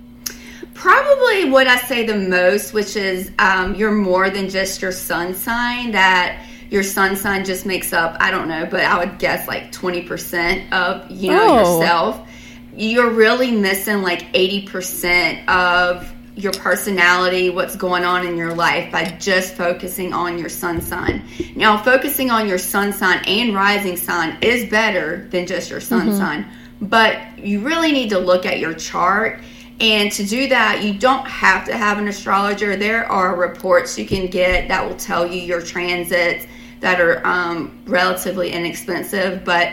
Probably 0.74 1.50
what 1.50 1.66
I 1.66 1.78
say 1.78 2.04
the 2.04 2.16
most, 2.16 2.74
which 2.74 2.94
is 2.94 3.32
um, 3.38 3.74
you're 3.74 3.90
more 3.90 4.28
than 4.28 4.50
just 4.50 4.82
your 4.82 4.92
sun 4.92 5.34
sign, 5.34 5.92
that 5.92 6.44
your 6.70 6.82
sun 6.82 7.16
sign 7.16 7.44
just 7.44 7.64
makes 7.64 7.92
up, 7.92 8.16
I 8.20 8.30
don't 8.30 8.48
know, 8.48 8.66
but 8.70 8.80
I 8.80 8.98
would 8.98 9.18
guess 9.18 9.48
like 9.48 9.72
20% 9.72 10.72
of, 10.72 11.10
you 11.10 11.30
know, 11.30 11.46
oh. 11.48 11.80
yourself. 11.80 12.28
You're 12.74 13.10
really 13.10 13.50
missing 13.50 14.02
like 14.02 14.32
80% 14.32 15.48
of 15.48 16.10
your 16.34 16.52
personality, 16.52 17.50
what's 17.50 17.76
going 17.76 18.04
on 18.04 18.26
in 18.26 18.36
your 18.36 18.54
life 18.54 18.90
by 18.90 19.04
just 19.20 19.54
focusing 19.54 20.14
on 20.14 20.38
your 20.38 20.48
sun 20.48 20.80
sign. 20.80 21.22
Now, 21.54 21.82
focusing 21.82 22.30
on 22.30 22.48
your 22.48 22.58
sun 22.58 22.92
sign 22.94 23.22
and 23.26 23.54
rising 23.54 23.96
sign 23.96 24.38
is 24.40 24.70
better 24.70 25.28
than 25.30 25.46
just 25.46 25.70
your 25.70 25.80
sun 25.80 26.08
mm-hmm. 26.08 26.16
sign, 26.16 26.46
but 26.80 27.38
you 27.38 27.60
really 27.60 27.92
need 27.92 28.08
to 28.10 28.18
look 28.18 28.46
at 28.46 28.58
your 28.58 28.72
chart 28.72 29.42
And 29.82 30.12
to 30.12 30.24
do 30.24 30.48
that, 30.48 30.84
you 30.84 30.94
don't 30.94 31.26
have 31.26 31.66
to 31.66 31.76
have 31.76 31.98
an 31.98 32.06
astrologer. 32.06 32.76
There 32.76 33.04
are 33.04 33.34
reports 33.34 33.98
you 33.98 34.06
can 34.06 34.28
get 34.28 34.68
that 34.68 34.88
will 34.88 34.96
tell 34.96 35.26
you 35.26 35.40
your 35.40 35.60
transits 35.60 36.46
that 36.78 37.00
are 37.00 37.26
um, 37.26 37.82
relatively 37.86 38.52
inexpensive. 38.52 39.44
But 39.44 39.72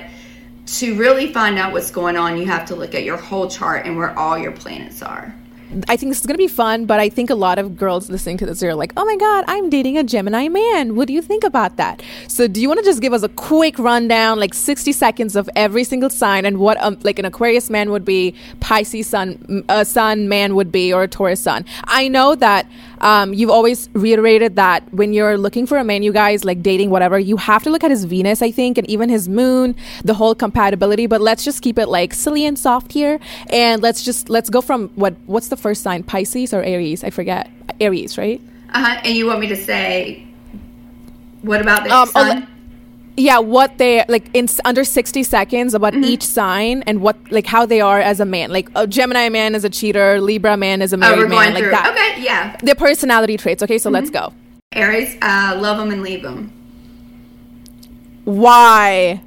to 0.78 0.96
really 0.96 1.34
find 1.34 1.58
out 1.58 1.74
what's 1.74 1.92
going 1.92 2.16
on, 2.16 2.38
you 2.38 2.46
have 2.46 2.66
to 2.66 2.76
look 2.76 2.94
at 2.94 3.04
your 3.04 3.18
whole 3.18 3.50
chart 3.50 3.86
and 3.86 3.98
where 3.98 4.18
all 4.18 4.38
your 4.38 4.52
planets 4.52 5.02
are. 5.02 5.34
I 5.88 5.98
think 5.98 6.10
this 6.10 6.20
is 6.20 6.26
going 6.26 6.34
to 6.34 6.40
be 6.40 6.48
fun, 6.48 6.86
but 6.86 7.00
I 7.00 7.10
think 7.10 7.30
a 7.30 7.36
lot 7.36 7.60
of 7.60 7.78
girls 7.78 8.10
listening 8.10 8.38
to 8.38 8.46
this 8.48 8.64
are 8.64 8.74
like, 8.74 8.92
oh 8.98 9.06
my 9.06 9.16
God, 9.18 9.46
I'm 9.48 9.70
dating 9.70 10.00
a 10.00 10.04
Gemini 10.04 10.48
man. 10.48 10.96
What 10.96 11.08
do 11.08 11.14
you 11.14 11.22
think 11.22 11.44
about 11.44 11.78
that? 11.78 12.02
So, 12.28 12.48
do 12.48 12.60
you 12.60 12.68
want 12.68 12.80
to 12.80 12.86
just 12.86 13.02
give 13.02 13.14
us 13.14 13.22
a 13.22 13.30
quick 13.30 13.78
rundown, 13.78 14.40
like 14.40 14.56
60 14.56 14.92
seconds 14.92 15.36
of 15.36 15.48
every 15.56 15.84
single 15.84 16.10
sign 16.10 16.46
and 16.46 16.58
what, 16.58 16.82
um, 16.82 16.98
like, 17.04 17.20
an 17.20 17.26
Aquarius 17.26 17.70
man 17.70 17.92
would 17.92 18.04
be, 18.04 18.34
Pisces 18.60 19.08
sun, 19.08 19.64
a 19.70 19.74
uh, 19.74 19.84
sun 19.84 20.28
man 20.28 20.56
would 20.56 20.72
be, 20.72 20.92
or 20.92 21.04
a 21.04 21.08
Taurus 21.08 21.42
sun? 21.42 21.66
I 21.84 22.08
know 22.08 22.34
that 22.36 22.66
um, 23.02 23.34
you've 23.34 23.50
always 23.50 23.90
reiterated 23.94 24.56
that 24.56 24.92
when 24.94 25.14
you're 25.14 25.38
looking 25.38 25.66
for 25.66 25.78
a 25.78 25.84
man, 25.84 26.04
you 26.04 26.12
guys 26.12 26.44
like 26.44 26.62
dating, 26.62 26.90
whatever, 26.90 27.20
you 27.20 27.38
have 27.38 27.64
to 27.64 27.70
look 27.70 27.84
at 27.84 27.92
his 27.92 28.06
Venus, 28.06 28.42
I 28.42 28.52
think, 28.52 28.78
and 28.78 28.90
even 28.90 29.10
his 29.10 29.30
moon, 29.30 29.76
the 30.04 30.14
whole 30.14 30.36
compatibility. 30.36 31.08
But 31.08 31.22
let's 31.22 31.44
just 31.44 31.62
keep 31.62 31.78
it 31.78 31.88
like 31.88 32.14
silly 32.14 32.46
and 32.46 32.58
soft 32.58 32.92
here, 32.92 33.20
and 33.50 33.82
let's 33.82 34.04
just 34.04 34.30
let's 34.30 34.50
go 34.50 34.62
from 34.62 34.90
what 34.96 35.16
what's 35.26 35.50
the 35.50 35.58
first 35.58 35.84
sign, 35.84 36.04
Pisces 36.04 36.54
or 36.54 36.64
Aries? 36.64 37.04
I 37.04 37.10
forget. 37.10 37.50
Aries, 37.80 38.18
right? 38.18 38.42
Uh 38.74 38.84
huh. 38.84 39.02
And 39.04 39.16
you 39.16 39.26
want 39.26 39.40
me 39.40 39.48
to 39.48 39.56
say 39.56 40.28
what 41.42 41.62
about 41.62 41.84
the 41.84 41.92
um, 41.92 42.08
sun? 42.10 42.48
Yeah 43.20 43.40
what 43.40 43.78
they 43.78 44.04
like 44.08 44.30
in 44.34 44.48
under 44.66 44.84
60 44.84 45.24
seconds 45.24 45.74
about 45.74 45.94
mm-hmm. 45.94 46.06
each 46.06 46.24
sign 46.24 46.84
and 46.84 47.02
what 47.02 47.18
like 47.32 47.46
how 47.46 47.66
they 47.66 47.82
are 47.82 48.00
as 48.00 48.20
a 48.20 48.26
man. 48.26 48.52
Like 48.52 48.70
a 48.76 48.88
gemini 48.88 49.30
man 49.30 49.56
is 49.56 49.64
a 49.64 49.70
cheater 49.70 50.22
libra 50.22 50.58
man 50.58 50.82
is 50.82 50.94
a 50.94 50.96
oh, 50.96 51.00
married 51.00 51.26
oh, 51.26 51.30
man 51.30 51.54
like 51.54 51.70
that. 51.72 51.92
Okay 51.92 52.24
yeah. 52.24 52.58
Their 52.64 52.76
personality 52.76 53.38
traits. 53.38 53.62
Okay 53.64 53.78
so 53.78 53.88
mm-hmm. 53.88 53.96
let's 53.96 54.10
go. 54.10 54.34
Aries 54.72 55.18
uh, 55.22 55.58
love 55.60 55.78
them 55.78 55.92
and 55.92 56.02
leave 56.04 56.22
them 56.22 56.54
why? 58.30 59.22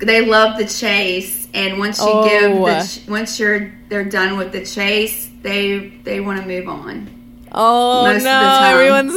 They 0.00 0.24
love 0.24 0.58
the 0.58 0.66
chase 0.66 1.46
and 1.54 1.78
once 1.78 2.00
you 2.00 2.06
oh. 2.08 2.28
give 2.28 2.52
the 2.52 2.82
ch- 2.82 3.08
once 3.08 3.38
you're 3.38 3.72
they're 3.88 4.04
done 4.04 4.36
with 4.36 4.52
the 4.52 4.64
chase 4.64 5.30
they 5.42 5.88
they 6.04 6.20
want 6.20 6.40
to 6.40 6.46
move 6.46 6.68
on 6.68 7.08
Oh 7.52 8.04
Most 8.04 8.24
no! 8.24 8.60
Everyone's 8.64 9.14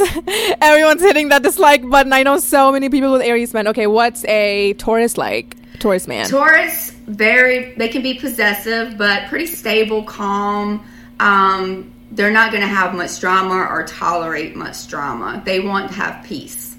everyone's 0.60 1.02
hitting 1.02 1.28
that 1.28 1.42
dislike 1.42 1.88
button. 1.88 2.12
I 2.12 2.22
know 2.22 2.38
so 2.38 2.72
many 2.72 2.88
people 2.88 3.12
with 3.12 3.22
Aries 3.22 3.54
men. 3.54 3.68
Okay, 3.68 3.86
what's 3.86 4.24
a 4.24 4.74
Taurus 4.74 5.16
like? 5.16 5.56
Taurus 5.78 6.08
man. 6.08 6.28
Taurus, 6.28 6.90
very. 6.90 7.74
They 7.74 7.88
can 7.88 8.02
be 8.02 8.14
possessive, 8.14 8.98
but 8.98 9.28
pretty 9.28 9.46
stable, 9.46 10.02
calm. 10.02 10.84
Um, 11.20 11.92
they're 12.10 12.32
not 12.32 12.50
going 12.50 12.62
to 12.62 12.68
have 12.68 12.94
much 12.94 13.20
drama 13.20 13.66
or 13.70 13.84
tolerate 13.84 14.56
much 14.56 14.88
drama. 14.88 15.42
They 15.44 15.60
want 15.60 15.88
to 15.88 15.94
have 15.94 16.24
peace. 16.24 16.76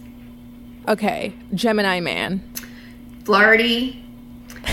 Okay, 0.87 1.33
Gemini 1.53 1.99
man. 1.99 2.43
Flirty. 3.23 4.01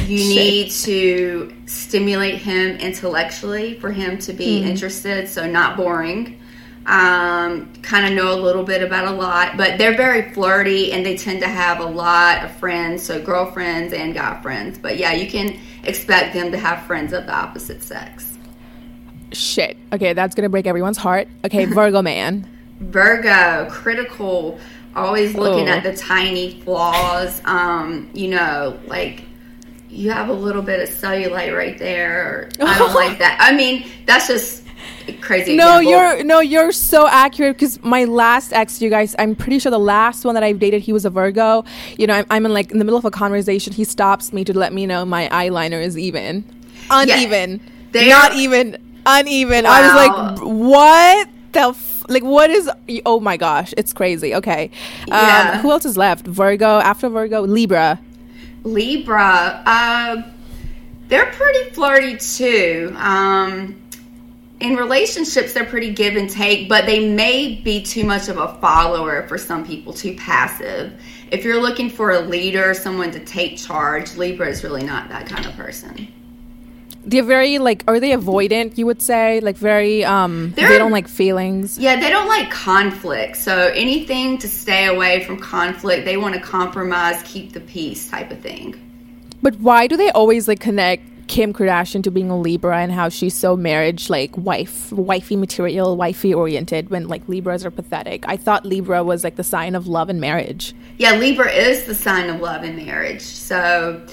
You 0.06 0.18
need 0.34 0.70
to 0.70 1.54
stimulate 1.66 2.36
him 2.36 2.76
intellectually 2.76 3.74
for 3.74 3.92
him 3.92 4.18
to 4.18 4.32
be 4.32 4.60
mm. 4.60 4.66
interested, 4.66 5.28
so 5.28 5.46
not 5.46 5.76
boring 5.76 6.38
um, 6.86 7.72
kind 7.82 8.06
of 8.06 8.12
know 8.12 8.34
a 8.34 8.40
little 8.40 8.64
bit 8.64 8.82
about 8.82 9.06
a 9.06 9.12
lot, 9.12 9.56
but 9.56 9.78
they're 9.78 9.96
very 9.96 10.32
flirty 10.32 10.92
and 10.92 11.06
they 11.06 11.16
tend 11.16 11.40
to 11.40 11.48
have 11.48 11.80
a 11.80 11.84
lot 11.84 12.44
of 12.44 12.50
friends, 12.56 13.02
so 13.02 13.22
girlfriends 13.22 13.92
and 13.92 14.14
guy 14.14 14.40
friends. 14.42 14.78
But 14.78 14.96
yeah, 14.96 15.12
you 15.12 15.30
can 15.30 15.58
expect 15.84 16.34
them 16.34 16.50
to 16.52 16.58
have 16.58 16.84
friends 16.86 17.12
of 17.12 17.26
the 17.26 17.34
opposite 17.34 17.82
sex. 17.82 18.36
Shit. 19.32 19.76
Okay, 19.92 20.12
that's 20.12 20.34
gonna 20.34 20.48
break 20.48 20.66
everyone's 20.66 20.98
heart. 20.98 21.28
Okay, 21.44 21.64
Virgo 21.66 22.02
man. 22.02 22.48
Virgo, 22.80 23.68
critical, 23.70 24.58
always 24.96 25.34
looking 25.34 25.68
oh. 25.68 25.72
at 25.72 25.84
the 25.84 25.96
tiny 25.96 26.60
flaws. 26.62 27.40
Um, 27.44 28.10
you 28.12 28.28
know, 28.28 28.78
like 28.86 29.22
you 29.88 30.10
have 30.10 30.28
a 30.28 30.34
little 30.34 30.62
bit 30.62 30.80
of 30.80 30.88
cellulite 30.88 31.56
right 31.56 31.78
there. 31.78 32.48
I 32.60 32.78
don't 32.78 32.94
like 32.94 33.18
that. 33.18 33.38
I 33.40 33.54
mean, 33.54 33.86
that's 34.06 34.26
just 34.26 34.61
crazy. 35.20 35.56
No, 35.56 35.78
example. 35.78 35.90
you're 35.90 36.24
no, 36.24 36.40
you're 36.40 36.72
so 36.72 37.06
accurate 37.06 37.56
because 37.56 37.82
my 37.82 38.04
last 38.04 38.52
ex, 38.52 38.80
you 38.80 38.90
guys, 38.90 39.14
I'm 39.18 39.34
pretty 39.34 39.58
sure 39.58 39.70
the 39.70 39.78
last 39.78 40.24
one 40.24 40.34
that 40.34 40.42
I've 40.42 40.58
dated, 40.58 40.82
he 40.82 40.92
was 40.92 41.04
a 41.04 41.10
Virgo. 41.10 41.64
You 41.98 42.06
know, 42.06 42.14
I'm, 42.14 42.26
I'm 42.30 42.46
in 42.46 42.54
like 42.54 42.70
in 42.70 42.78
the 42.78 42.84
middle 42.84 42.98
of 42.98 43.04
a 43.04 43.10
conversation. 43.10 43.72
He 43.72 43.84
stops 43.84 44.32
me 44.32 44.44
to 44.44 44.56
let 44.56 44.72
me 44.72 44.86
know 44.86 45.04
my 45.04 45.28
eyeliner 45.28 45.82
is 45.82 45.98
even, 45.98 46.44
uneven, 46.90 47.60
yeah, 47.92 48.08
not 48.08 48.34
even 48.34 48.78
uneven. 49.06 49.64
Wow. 49.64 49.70
I 49.72 49.82
was 49.82 49.94
like, 49.94 50.48
what 50.48 51.28
the. 51.52 51.60
F- 51.60 51.92
like 52.08 52.24
what 52.24 52.50
is 52.50 52.68
oh 53.06 53.20
my 53.20 53.36
gosh 53.36 53.72
it's 53.76 53.92
crazy 53.92 54.34
okay 54.34 54.70
um, 55.02 55.08
yeah. 55.12 55.62
who 55.62 55.70
else 55.70 55.84
is 55.84 55.96
left 55.96 56.26
virgo 56.26 56.80
after 56.80 57.08
virgo 57.08 57.42
libra 57.42 57.98
libra 58.64 59.62
uh, 59.64 60.22
they're 61.06 61.30
pretty 61.30 61.70
flirty 61.70 62.16
too 62.16 62.92
um, 62.98 63.81
in 64.62 64.76
relationships 64.76 65.52
they're 65.52 65.64
pretty 65.64 65.92
give 65.92 66.16
and 66.16 66.30
take 66.30 66.68
but 66.68 66.86
they 66.86 67.06
may 67.06 67.56
be 67.56 67.82
too 67.82 68.04
much 68.04 68.28
of 68.28 68.38
a 68.38 68.54
follower 68.60 69.26
for 69.26 69.36
some 69.36 69.66
people 69.66 69.92
too 69.92 70.14
passive. 70.16 70.92
If 71.30 71.44
you're 71.44 71.60
looking 71.60 71.90
for 71.90 72.12
a 72.12 72.20
leader 72.20 72.72
someone 72.72 73.10
to 73.10 73.20
take 73.20 73.58
charge 73.58 74.16
libra 74.16 74.48
is 74.48 74.62
really 74.62 74.84
not 74.84 75.08
that 75.08 75.26
kind 75.26 75.44
of 75.44 75.54
person. 75.56 76.08
They're 77.04 77.24
very 77.24 77.58
like 77.58 77.82
are 77.88 77.98
they 77.98 78.10
avoidant 78.10 78.78
you 78.78 78.86
would 78.86 79.02
say? 79.02 79.40
Like 79.40 79.56
very 79.56 80.04
um 80.04 80.52
they're, 80.52 80.68
they 80.68 80.78
don't 80.78 80.92
like 80.92 81.08
feelings? 81.08 81.76
Yeah 81.76 81.98
they 81.98 82.10
don't 82.10 82.28
like 82.28 82.48
conflict. 82.50 83.38
So 83.38 83.72
anything 83.74 84.38
to 84.38 84.48
stay 84.48 84.86
away 84.86 85.24
from 85.24 85.40
conflict 85.40 86.04
they 86.04 86.16
want 86.16 86.34
to 86.36 86.40
compromise 86.40 87.20
keep 87.24 87.52
the 87.52 87.60
peace 87.60 88.08
type 88.08 88.30
of 88.30 88.38
thing. 88.38 88.78
But 89.42 89.56
why 89.58 89.88
do 89.88 89.96
they 89.96 90.10
always 90.10 90.46
like 90.46 90.60
connect 90.60 91.02
Kim 91.32 91.54
Kardashian 91.54 92.02
to 92.02 92.10
being 92.10 92.28
a 92.28 92.38
Libra 92.38 92.76
and 92.76 92.92
how 92.92 93.08
she's 93.08 93.32
so 93.34 93.56
marriage 93.56 94.10
like 94.10 94.36
wife, 94.36 94.92
wifey 94.92 95.34
material, 95.34 95.96
wifey 95.96 96.34
oriented 96.34 96.90
when 96.90 97.08
like 97.08 97.26
Libras 97.26 97.64
are 97.64 97.70
pathetic. 97.70 98.28
I 98.28 98.36
thought 98.36 98.66
Libra 98.66 99.02
was 99.02 99.24
like 99.24 99.36
the 99.36 99.42
sign 99.42 99.74
of 99.74 99.86
love 99.86 100.10
and 100.10 100.20
marriage. 100.20 100.74
Yeah, 100.98 101.12
Libra 101.12 101.50
is 101.50 101.84
the 101.84 101.94
sign 101.94 102.28
of 102.28 102.42
love 102.42 102.64
and 102.64 102.76
marriage. 102.76 103.22
So 103.22 104.06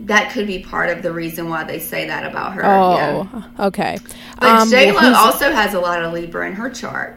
that 0.00 0.32
could 0.32 0.46
be 0.46 0.60
part 0.60 0.88
of 0.88 1.02
the 1.02 1.12
reason 1.12 1.50
why 1.50 1.64
they 1.64 1.78
say 1.78 2.06
that 2.06 2.24
about 2.24 2.54
her. 2.54 2.64
Oh, 2.64 2.96
yeah. 2.96 3.66
okay. 3.66 3.98
But 4.40 4.48
um, 4.48 4.70
J 4.70 4.90
Lo 4.90 5.12
also 5.16 5.52
has 5.52 5.74
a 5.74 5.80
lot 5.80 6.02
of 6.02 6.14
Libra 6.14 6.46
in 6.46 6.54
her 6.54 6.70
chart. 6.70 7.14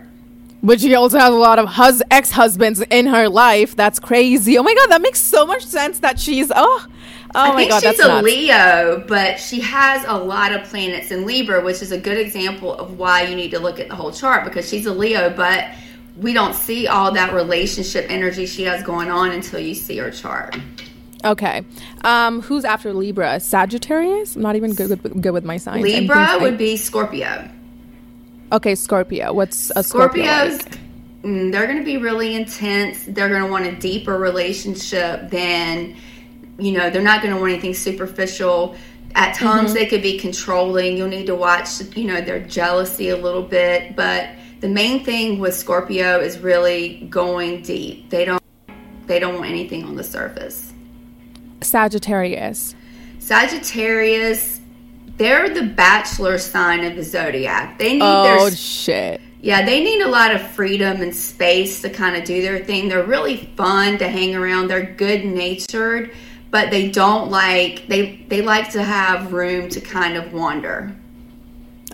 But 0.62 0.82
she 0.82 0.94
also 0.94 1.18
has 1.20 1.34
a 1.34 1.38
lot 1.38 1.58
of 1.58 1.70
hus- 1.70 2.04
ex 2.12 2.32
husbands 2.32 2.82
in 2.92 3.06
her 3.06 3.30
life. 3.30 3.78
That's 3.78 3.98
crazy. 3.98 4.58
Oh 4.58 4.64
my 4.64 4.74
god, 4.74 4.88
that 4.88 5.02
makes 5.02 5.22
so 5.22 5.46
much 5.46 5.66
sense. 5.66 6.00
That 6.00 6.20
she's 6.20 6.52
oh 6.54 6.86
Oh 7.34 7.52
I 7.52 7.54
my 7.54 7.68
god, 7.68 7.82
she's 7.82 8.00
a 8.00 8.08
nuts. 8.08 8.26
Leo, 8.26 9.04
but 9.08 9.40
she 9.40 9.62
has 9.62 10.04
a 10.08 10.18
lot 10.18 10.52
of 10.52 10.64
planets 10.64 11.12
in 11.12 11.26
Libra, 11.26 11.64
which 11.64 11.82
is 11.82 11.92
a 11.92 11.98
good 11.98 12.18
example 12.18 12.74
of 12.74 12.98
why 12.98 13.24
you 13.24 13.36
need 13.36 13.52
to 13.52 13.60
look 13.60 13.80
at 13.80 13.88
the 13.88 13.96
whole 13.96 14.12
chart 14.12 14.44
because 14.44 14.68
she's 14.68 14.86
a 14.86 14.94
Leo, 14.94 15.30
but 15.30 15.70
we 16.18 16.34
don't 16.34 16.54
see 16.54 16.88
all 16.88 17.12
that 17.14 17.34
relationship 17.34 18.06
energy 18.10 18.46
she 18.46 18.64
has 18.64 18.84
going 18.84 19.10
on 19.10 19.32
until 19.32 19.60
you 19.60 19.74
see 19.74 19.98
her 19.98 20.12
chart. 20.12 20.58
Okay. 21.24 21.64
Um, 22.04 22.42
who's 22.42 22.66
after 22.66 22.94
Libra? 22.94 23.40
Sagittarius? 23.40 24.36
I'm 24.36 24.42
not 24.42 24.56
even 24.56 24.74
good 24.74 24.90
with, 24.90 25.22
good 25.22 25.32
with 25.32 25.46
my 25.46 25.58
signs. 25.58 25.84
Libra 25.84 26.38
would 26.42 26.56
I... 26.56 26.58
be 26.58 26.78
Scorpio. 26.78 27.50
Okay, 28.52 28.76
Scorpio. 28.76 29.32
What's 29.32 29.72
a 29.76 29.84
Scorpio? 29.84 30.26
Scorpios, 30.26 30.64
like? 30.64 30.80
Mm, 31.24 31.52
they're 31.52 31.68
going 31.68 31.78
to 31.78 31.86
be 31.86 31.98
really 31.98 32.36
intense. 32.36 33.04
They're 33.08 33.30
going 33.30 33.44
to 33.44 33.50
want 33.50 33.66
a 33.66 33.76
deeper 33.76 34.18
relationship 34.18 35.30
than 35.30 35.96
you 36.62 36.72
know, 36.72 36.89
they're 36.89 37.01
not 37.01 37.22
going 37.22 37.34
to 37.34 37.39
want 37.39 37.53
anything 37.53 37.74
superficial. 37.74 38.75
At 39.15 39.36
times, 39.36 39.70
mm-hmm. 39.70 39.74
they 39.74 39.86
could 39.88 40.01
be 40.01 40.18
controlling. 40.18 40.96
You'll 40.96 41.10
need 41.10 41.25
to 41.25 41.36
watch, 41.36 41.82
you 41.96 42.06
know, 42.06 42.22
their 42.22 42.39
jealousy 42.39 43.10
a 43.10 43.18
little 43.18 43.41
bit. 43.41 43.96
But 43.96 44.30
the 44.62 44.70
main 44.70 45.03
thing 45.03 45.39
with 45.39 45.53
Scorpio 45.53 46.20
is 46.20 46.38
really 46.39 47.08
going 47.10 47.63
deep. 47.63 48.10
They 48.10 48.25
don't 48.25 48.41
they 49.08 49.20
don't 49.20 49.36
want 49.36 49.50
anything 49.50 49.84
on 49.84 49.96
the 49.96 50.03
surface. 50.03 50.72
Sagittarius. 51.62 52.75
Sagittarius, 53.20 54.62
they're 55.18 55.50
the 55.50 55.63
bachelor 55.63 56.38
sign 56.38 56.86
of 56.86 56.96
the 56.96 57.03
zodiac. 57.03 57.77
They 57.77 57.94
need 57.94 58.01
oh, 58.03 58.24
their 58.24 58.51
shit. 58.51 59.22
Yeah, 59.41 59.65
they 59.65 59.84
need 59.84 60.01
a 60.01 60.08
lot 60.08 60.34
of 60.34 60.41
freedom 60.41 61.01
and 61.01 61.15
space 61.15 61.82
to 61.82 61.89
kind 61.89 62.15
of 62.15 62.24
do 62.24 62.41
their 62.41 62.63
thing. 62.63 62.88
They're 62.88 63.03
really 63.03 63.51
fun 63.58 63.98
to 63.98 64.08
hang 64.08 64.36
around. 64.36 64.68
They're 64.68 64.94
good 64.94 65.25
natured 65.25 66.13
but 66.51 66.70
they 66.70 66.89
don't 66.89 67.31
like 67.31 67.88
they 67.88 68.17
they 68.27 68.41
like 68.41 68.72
to 68.72 68.84
have 68.84 69.34
room 69.34 69.70
to 69.70 69.81
kind 69.81 70.17
of 70.17 70.34
wander. 70.34 70.96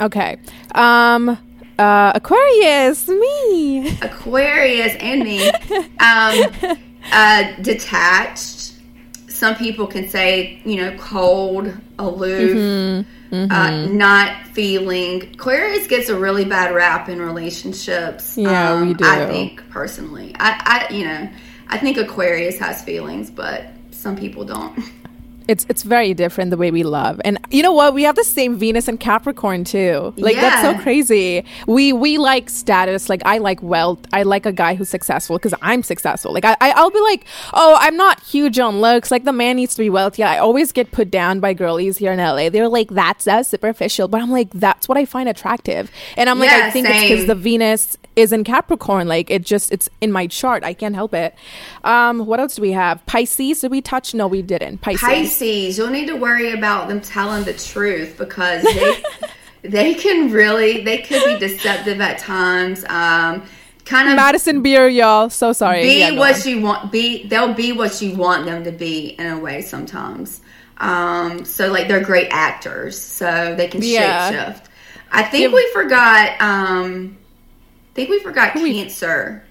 Okay. 0.01 0.37
Um 0.73 1.37
uh 1.79 2.11
Aquarius, 2.15 3.07
me. 3.07 3.89
Aquarius 4.01 4.95
and 4.99 5.23
me. 5.23 5.47
um 5.99 6.51
uh 7.11 7.51
detached. 7.61 8.73
Some 9.29 9.55
people 9.55 9.85
can 9.85 10.09
say, 10.09 10.59
you 10.65 10.77
know, 10.77 10.97
cold, 10.97 11.71
aloof, 11.99 12.57
mm-hmm. 12.57 13.11
Mm-hmm. 13.31 13.51
Uh, 13.51 13.87
not 13.87 14.47
feeling. 14.47 15.23
Aquarius 15.33 15.85
gets 15.87 16.09
a 16.09 16.17
really 16.17 16.45
bad 16.45 16.73
rap 16.73 17.09
in 17.09 17.21
relationships. 17.21 18.37
Yeah, 18.37 18.71
um, 18.71 18.87
we 18.87 18.93
do. 18.93 19.05
I 19.05 19.25
think 19.25 19.69
personally, 19.69 20.33
I, 20.39 20.87
I, 20.89 20.93
you 20.93 21.05
know, 21.05 21.29
I 21.67 21.77
think 21.77 21.97
Aquarius 21.97 22.57
has 22.59 22.81
feelings, 22.83 23.29
but 23.29 23.67
some 24.07 24.15
people 24.15 24.45
don't. 24.45 24.79
It's 25.47 25.65
it's 25.69 25.83
very 25.83 26.13
different 26.13 26.51
the 26.51 26.57
way 26.57 26.71
we 26.71 26.83
love. 26.83 27.21
And 27.23 27.39
you 27.49 27.63
know 27.63 27.71
what? 27.71 27.93
We 27.93 28.03
have 28.03 28.15
the 28.15 28.23
same 28.23 28.57
venus 28.57 28.87
and 28.87 28.99
capricorn 28.99 29.63
too. 29.63 30.13
Like 30.17 30.35
yeah. 30.35 30.41
that's 30.41 30.61
so 30.61 30.83
crazy. 30.83 31.45
We 31.67 31.93
we 31.93 32.17
like 32.17 32.49
status. 32.49 33.09
Like 33.09 33.21
i 33.25 33.37
like 33.37 33.61
wealth. 33.63 33.99
I 34.13 34.23
like 34.23 34.45
a 34.45 34.51
guy 34.51 34.75
who's 34.75 34.89
successful 34.89 35.37
because 35.37 35.53
i'm 35.61 35.83
successful. 35.83 36.33
Like 36.33 36.45
I, 36.45 36.55
I 36.59 36.81
will 36.81 36.91
be 36.91 37.01
like 37.01 37.25
oh 37.53 37.77
i'm 37.79 37.95
not 37.95 38.21
huge 38.23 38.59
on 38.59 38.81
looks. 38.81 39.11
Like 39.11 39.23
the 39.23 39.33
man 39.33 39.55
needs 39.55 39.75
to 39.75 39.81
be 39.81 39.89
wealthy. 39.89 40.23
I 40.23 40.37
always 40.37 40.71
get 40.71 40.91
put 40.91 41.09
down 41.09 41.39
by 41.39 41.53
girlies 41.53 41.97
here 41.97 42.11
in 42.11 42.19
la 42.19 42.49
they're 42.49 42.67
like 42.67 42.89
that's 42.89 43.25
so 43.25 43.41
superficial. 43.41 44.07
But 44.07 44.21
i'm 44.21 44.31
like 44.31 44.51
that's 44.51 44.89
what 44.89 44.97
i 44.97 45.05
find 45.05 45.29
attractive. 45.29 45.91
And 46.17 46.29
i'm 46.29 46.39
like 46.39 46.49
yeah, 46.49 46.67
i 46.67 46.71
think 46.71 46.87
same. 46.87 46.95
it's 46.95 47.09
because 47.09 47.27
the 47.27 47.35
venus 47.35 47.97
is 48.15 48.33
in 48.33 48.43
capricorn. 48.43 49.07
Like 49.07 49.29
it 49.29 49.43
just 49.43 49.71
it's 49.71 49.87
in 50.01 50.11
my 50.11 50.27
chart. 50.27 50.63
I 50.63 50.73
can't 50.73 50.95
help 50.95 51.13
it. 51.13 51.35
Um 51.83 52.25
what 52.25 52.39
else 52.39 52.55
do 52.55 52.61
we 52.61 52.71
have? 52.71 53.05
Pisces? 53.05 53.61
Did 53.61 53.71
we 53.71 53.81
touch? 53.81 54.13
No 54.13 54.27
we 54.27 54.41
didn't. 54.41 54.79
Pisces, 54.79 55.01
pisces 55.01 55.36
You'll 55.41 55.89
need 55.89 56.07
to 56.07 56.15
worry 56.15 56.51
about 56.51 56.87
them 56.87 57.01
telling 57.01 57.43
the 57.43 57.53
truth 57.53 58.17
because 58.17 58.63
they 58.63 59.03
they 59.61 59.93
can 59.93 60.31
really 60.31 60.83
they 60.83 60.99
could 60.99 61.23
be 61.25 61.37
deceptive 61.39 62.01
at 62.01 62.19
times. 62.19 62.83
Um, 62.85 63.43
kind 63.85 64.09
of 64.09 64.15
Madison 64.15 64.61
Beer, 64.61 64.87
y'all. 64.87 65.29
So 65.29 65.53
sorry. 65.53 65.81
Be 65.81 65.99
yeah, 65.99 66.11
what 66.11 66.45
on. 66.45 66.51
you 66.51 66.61
want. 66.61 66.91
Be 66.91 67.27
they'll 67.27 67.53
be 67.53 67.71
what 67.71 68.01
you 68.01 68.15
want 68.15 68.45
them 68.45 68.63
to 68.63 68.71
be 68.71 69.09
in 69.19 69.27
a 69.27 69.39
way 69.39 69.61
sometimes. 69.61 70.41
Um, 70.77 71.45
so 71.45 71.71
like 71.71 71.87
they're 71.87 72.03
great 72.03 72.27
actors, 72.29 72.99
so 72.99 73.55
they 73.55 73.67
can 73.67 73.81
yeah. 73.81 74.31
shapeshift. 74.31 74.65
I 75.11 75.23
think 75.23 75.49
yeah. 75.49 75.55
we 75.55 75.71
forgot. 75.73 76.41
Um, 76.41 77.17
I 77.91 77.93
think 77.95 78.09
we 78.09 78.19
forgot 78.19 78.53
Cancer. 78.53 79.43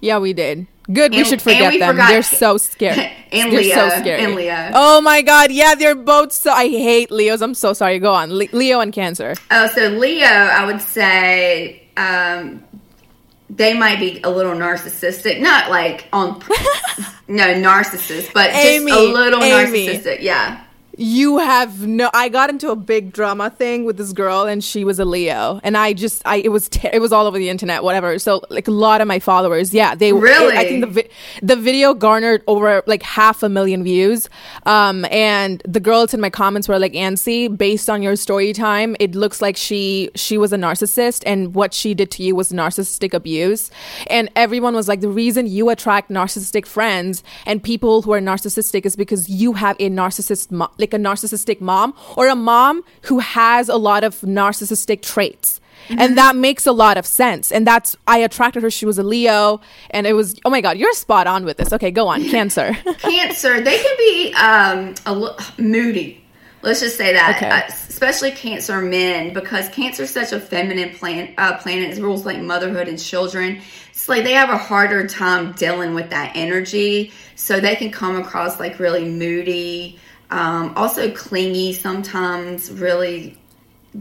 Yeah, 0.00 0.18
we 0.18 0.32
did. 0.32 0.66
Good. 0.92 1.12
And, 1.12 1.16
we 1.16 1.24
should 1.24 1.42
forget 1.42 1.72
we 1.72 1.78
them. 1.78 1.96
They're 1.96 2.22
so 2.22 2.56
scary. 2.56 3.12
and 3.32 3.52
they're 3.52 3.60
Leo. 3.60 3.74
So 3.74 4.00
scary. 4.00 4.22
And 4.22 4.34
Leo. 4.34 4.70
Oh 4.74 5.00
my 5.00 5.22
god. 5.22 5.52
Yeah, 5.52 5.74
they're 5.74 5.94
both 5.94 6.32
so. 6.32 6.52
I 6.52 6.68
hate 6.68 7.10
Leos. 7.10 7.42
I'm 7.42 7.54
so 7.54 7.72
sorry. 7.72 7.98
Go 7.98 8.12
on. 8.12 8.32
Le- 8.32 8.46
Leo 8.52 8.80
and 8.80 8.92
Cancer. 8.92 9.34
Oh, 9.50 9.66
so 9.68 9.88
Leo, 9.88 10.26
I 10.26 10.64
would 10.64 10.80
say 10.80 11.82
um, 11.96 12.64
they 13.48 13.76
might 13.78 14.00
be 14.00 14.20
a 14.22 14.30
little 14.30 14.54
narcissistic. 14.54 15.40
Not 15.40 15.70
like 15.70 16.06
on. 16.12 16.40
no, 17.28 17.44
narcissist, 17.54 18.32
but 18.32 18.50
just 18.52 18.86
a 18.86 19.12
little 19.12 19.42
Amy. 19.42 19.86
narcissistic. 19.86 20.22
Yeah 20.22 20.64
you 21.00 21.38
have 21.38 21.86
no 21.86 22.10
i 22.12 22.28
got 22.28 22.50
into 22.50 22.70
a 22.70 22.76
big 22.76 23.10
drama 23.10 23.48
thing 23.48 23.86
with 23.86 23.96
this 23.96 24.12
girl 24.12 24.42
and 24.42 24.62
she 24.62 24.84
was 24.84 24.98
a 24.98 25.04
leo. 25.04 25.58
And 25.64 25.74
i 25.74 25.94
just 25.94 26.20
i 26.26 26.36
it 26.36 26.50
was 26.50 26.68
ter- 26.68 26.90
it 26.92 27.00
was 27.00 27.10
all 27.10 27.26
over 27.26 27.38
the 27.38 27.48
internet 27.48 27.82
whatever. 27.82 28.18
So 28.18 28.42
like 28.50 28.68
a 28.68 28.70
lot 28.70 29.00
of 29.00 29.08
my 29.08 29.18
followers 29.18 29.72
yeah 29.72 29.94
they 29.94 30.12
really 30.12 30.54
it, 30.54 30.58
i 30.58 30.64
think 30.64 30.80
the 30.82 30.86
vi- 30.86 31.08
the 31.40 31.56
video 31.56 31.94
garnered 31.94 32.42
over 32.46 32.82
like 32.86 33.02
half 33.02 33.42
a 33.42 33.48
million 33.48 33.82
views. 33.82 34.28
Um 34.66 35.06
and 35.06 35.62
the 35.66 35.80
girls 35.80 36.12
in 36.12 36.20
my 36.20 36.28
comments 36.28 36.68
were 36.68 36.78
like 36.78 36.92
ansi 36.92 37.48
based 37.56 37.88
on 37.88 38.02
your 38.02 38.14
story 38.14 38.52
time 38.52 38.94
it 39.00 39.14
looks 39.14 39.40
like 39.40 39.56
she 39.56 40.10
she 40.14 40.36
was 40.36 40.52
a 40.52 40.58
narcissist 40.58 41.22
and 41.24 41.54
what 41.54 41.72
she 41.72 41.94
did 41.94 42.10
to 42.10 42.22
you 42.22 42.34
was 42.34 42.52
narcissistic 42.52 43.14
abuse. 43.14 43.70
And 44.08 44.30
everyone 44.36 44.74
was 44.74 44.86
like 44.86 45.00
the 45.00 45.08
reason 45.08 45.46
you 45.46 45.70
attract 45.70 46.10
narcissistic 46.10 46.66
friends 46.66 47.22
and 47.46 47.62
people 47.62 48.02
who 48.02 48.12
are 48.12 48.20
narcissistic 48.20 48.84
is 48.84 48.96
because 48.96 49.30
you 49.30 49.54
have 49.54 49.76
a 49.80 49.88
narcissist 49.88 50.50
mo- 50.50 50.70
like 50.76 50.89
like 50.90 51.00
a 51.00 51.02
narcissistic 51.02 51.60
mom 51.60 51.94
or 52.16 52.28
a 52.28 52.36
mom 52.36 52.82
who 53.02 53.18
has 53.18 53.68
a 53.68 53.76
lot 53.76 54.04
of 54.04 54.20
narcissistic 54.20 55.02
traits. 55.02 55.60
Mm-hmm. 55.88 56.00
And 56.00 56.18
that 56.18 56.36
makes 56.36 56.66
a 56.66 56.72
lot 56.72 56.96
of 56.96 57.06
sense. 57.06 57.50
And 57.50 57.66
that's, 57.66 57.96
I 58.06 58.18
attracted 58.18 58.62
her. 58.62 58.70
She 58.70 58.86
was 58.86 58.98
a 58.98 59.02
Leo. 59.02 59.60
And 59.90 60.06
it 60.06 60.12
was, 60.12 60.38
oh 60.44 60.50
my 60.50 60.60
God, 60.60 60.76
you're 60.78 60.92
spot 60.92 61.26
on 61.26 61.44
with 61.44 61.56
this. 61.56 61.72
Okay, 61.72 61.90
go 61.90 62.06
on. 62.08 62.28
Cancer. 62.28 62.74
cancer. 62.98 63.60
They 63.60 63.78
can 63.78 63.96
be 63.96 64.34
um, 64.34 64.94
a 65.06 65.20
l- 65.20 65.38
moody. 65.58 66.22
Let's 66.62 66.80
just 66.80 66.98
say 66.98 67.14
that. 67.14 67.36
Okay. 67.36 67.48
Uh, 67.48 67.62
especially 67.88 68.32
Cancer 68.32 68.82
men, 68.82 69.32
because 69.32 69.68
Cancer 69.70 70.02
is 70.02 70.10
such 70.10 70.32
a 70.32 70.38
feminine 70.38 70.90
plan- 70.90 71.34
uh, 71.38 71.56
planet. 71.56 71.96
It 71.96 72.02
rules 72.02 72.26
like 72.26 72.38
motherhood 72.38 72.86
and 72.86 72.98
children. 72.98 73.62
It's 73.90 74.08
like 74.08 74.24
they 74.24 74.34
have 74.34 74.50
a 74.50 74.58
harder 74.58 75.08
time 75.08 75.52
dealing 75.52 75.94
with 75.94 76.10
that 76.10 76.32
energy. 76.34 77.12
So 77.34 77.58
they 77.58 77.76
can 77.76 77.90
come 77.90 78.16
across 78.16 78.60
like 78.60 78.78
really 78.78 79.08
moody 79.08 79.98
um, 80.30 80.72
also, 80.76 81.10
clingy 81.12 81.72
sometimes 81.72 82.70
really 82.70 83.36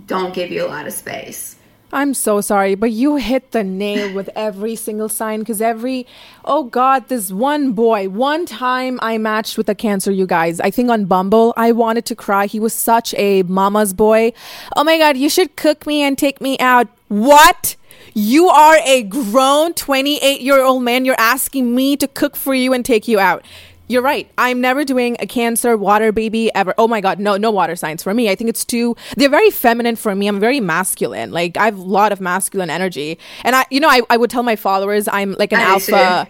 don't 0.06 0.34
give 0.34 0.52
you 0.52 0.66
a 0.66 0.68
lot 0.68 0.86
of 0.86 0.94
space. 0.94 1.56
I'm 1.92 2.14
so 2.14 2.40
sorry, 2.40 2.76
but 2.76 2.92
you 2.92 3.16
hit 3.16 3.52
the 3.52 3.64
nail 3.64 4.14
with 4.14 4.30
every 4.36 4.76
single 4.76 5.10
sign 5.10 5.40
because 5.40 5.60
every, 5.60 6.06
oh 6.46 6.66
God, 6.66 7.08
this 7.08 7.32
one 7.32 7.72
boy, 7.74 8.10
one 8.10 8.46
time 8.46 9.00
I 9.02 9.18
matched 9.18 9.58
with 9.58 9.68
a 9.70 9.76
cancer, 9.76 10.12
you 10.12 10.28
guys. 10.28 10.60
I 10.60 10.70
think 10.70 10.92
on 10.92 11.06
Bumble, 11.06 11.52
I 11.58 11.72
wanted 11.72 12.06
to 12.06 12.16
cry. 12.16 12.46
He 12.46 12.60
was 12.60 12.74
such 12.74 13.16
a 13.16 13.42
mama's 13.44 13.94
boy. 13.94 14.34
Oh 14.76 14.84
my 14.84 15.00
God, 15.00 15.18
you 15.18 15.30
should 15.30 15.56
cook 15.56 15.88
me 15.88 16.04
and 16.04 16.16
take 16.16 16.42
me 16.42 16.60
out. 16.60 16.88
What? 17.08 17.76
You 18.14 18.50
are 18.50 18.78
a 18.86 19.04
grown 19.04 19.74
28 19.74 20.42
year 20.42 20.62
old 20.62 20.84
man. 20.84 21.06
You're 21.06 21.20
asking 21.20 21.74
me 21.74 21.98
to 21.98 22.08
cook 22.08 22.36
for 22.36 22.54
you 22.54 22.74
and 22.74 22.86
take 22.86 23.08
you 23.08 23.20
out. 23.20 23.44
You're 23.90 24.04
right. 24.04 24.30
I'm 24.38 24.62
never 24.62 24.86
doing 24.86 25.18
a 25.20 25.26
cancer 25.26 25.76
water 25.76 26.12
baby 26.12 26.54
ever. 26.54 26.76
Oh 26.78 26.88
my 26.88 27.02
God. 27.02 27.20
No, 27.20 27.38
no 27.38 27.50
water 27.50 27.76
signs 27.76 28.04
for 28.04 28.14
me. 28.14 28.30
I 28.30 28.36
think 28.36 28.48
it's 28.48 28.64
too, 28.64 28.96
they're 29.18 29.30
very 29.30 29.50
feminine 29.50 29.96
for 29.96 30.14
me. 30.14 30.28
I'm 30.28 30.40
very 30.40 30.60
masculine. 30.60 31.32
Like 31.32 31.58
I 31.58 31.66
have 31.66 31.80
a 31.80 31.82
lot 31.82 32.12
of 32.12 32.22
masculine 32.22 32.70
energy. 32.70 33.18
And 33.44 33.56
I, 33.56 33.66
you 33.72 33.80
know, 33.80 33.90
I, 33.90 34.02
I 34.12 34.18
would 34.18 34.30
tell 34.30 34.44
my 34.44 34.56
followers 34.56 35.08
I'm 35.08 35.34
like 35.34 35.52
an 35.52 35.60
I 35.60 35.64
alpha. 35.64 36.30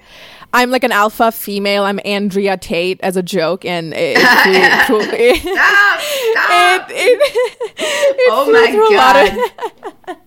I'm 0.53 0.71
like 0.71 0.85
an 0.85 0.93
alpha 0.93 1.33
female. 1.33 1.83
I'm 1.83 1.99
Andrea 2.05 2.57
Tate 2.57 2.99
as 3.01 3.15
a 3.15 3.21
joke, 3.21 3.65
and 3.65 3.93
it, 3.93 4.17
it, 4.17 4.85
flew, 4.87 4.99
it, 5.01 5.41
stop, 5.41 5.99
stop. 5.99 6.89
it, 6.91 8.29
oh 8.31 8.51
my 8.51 8.71
god. 8.95 10.17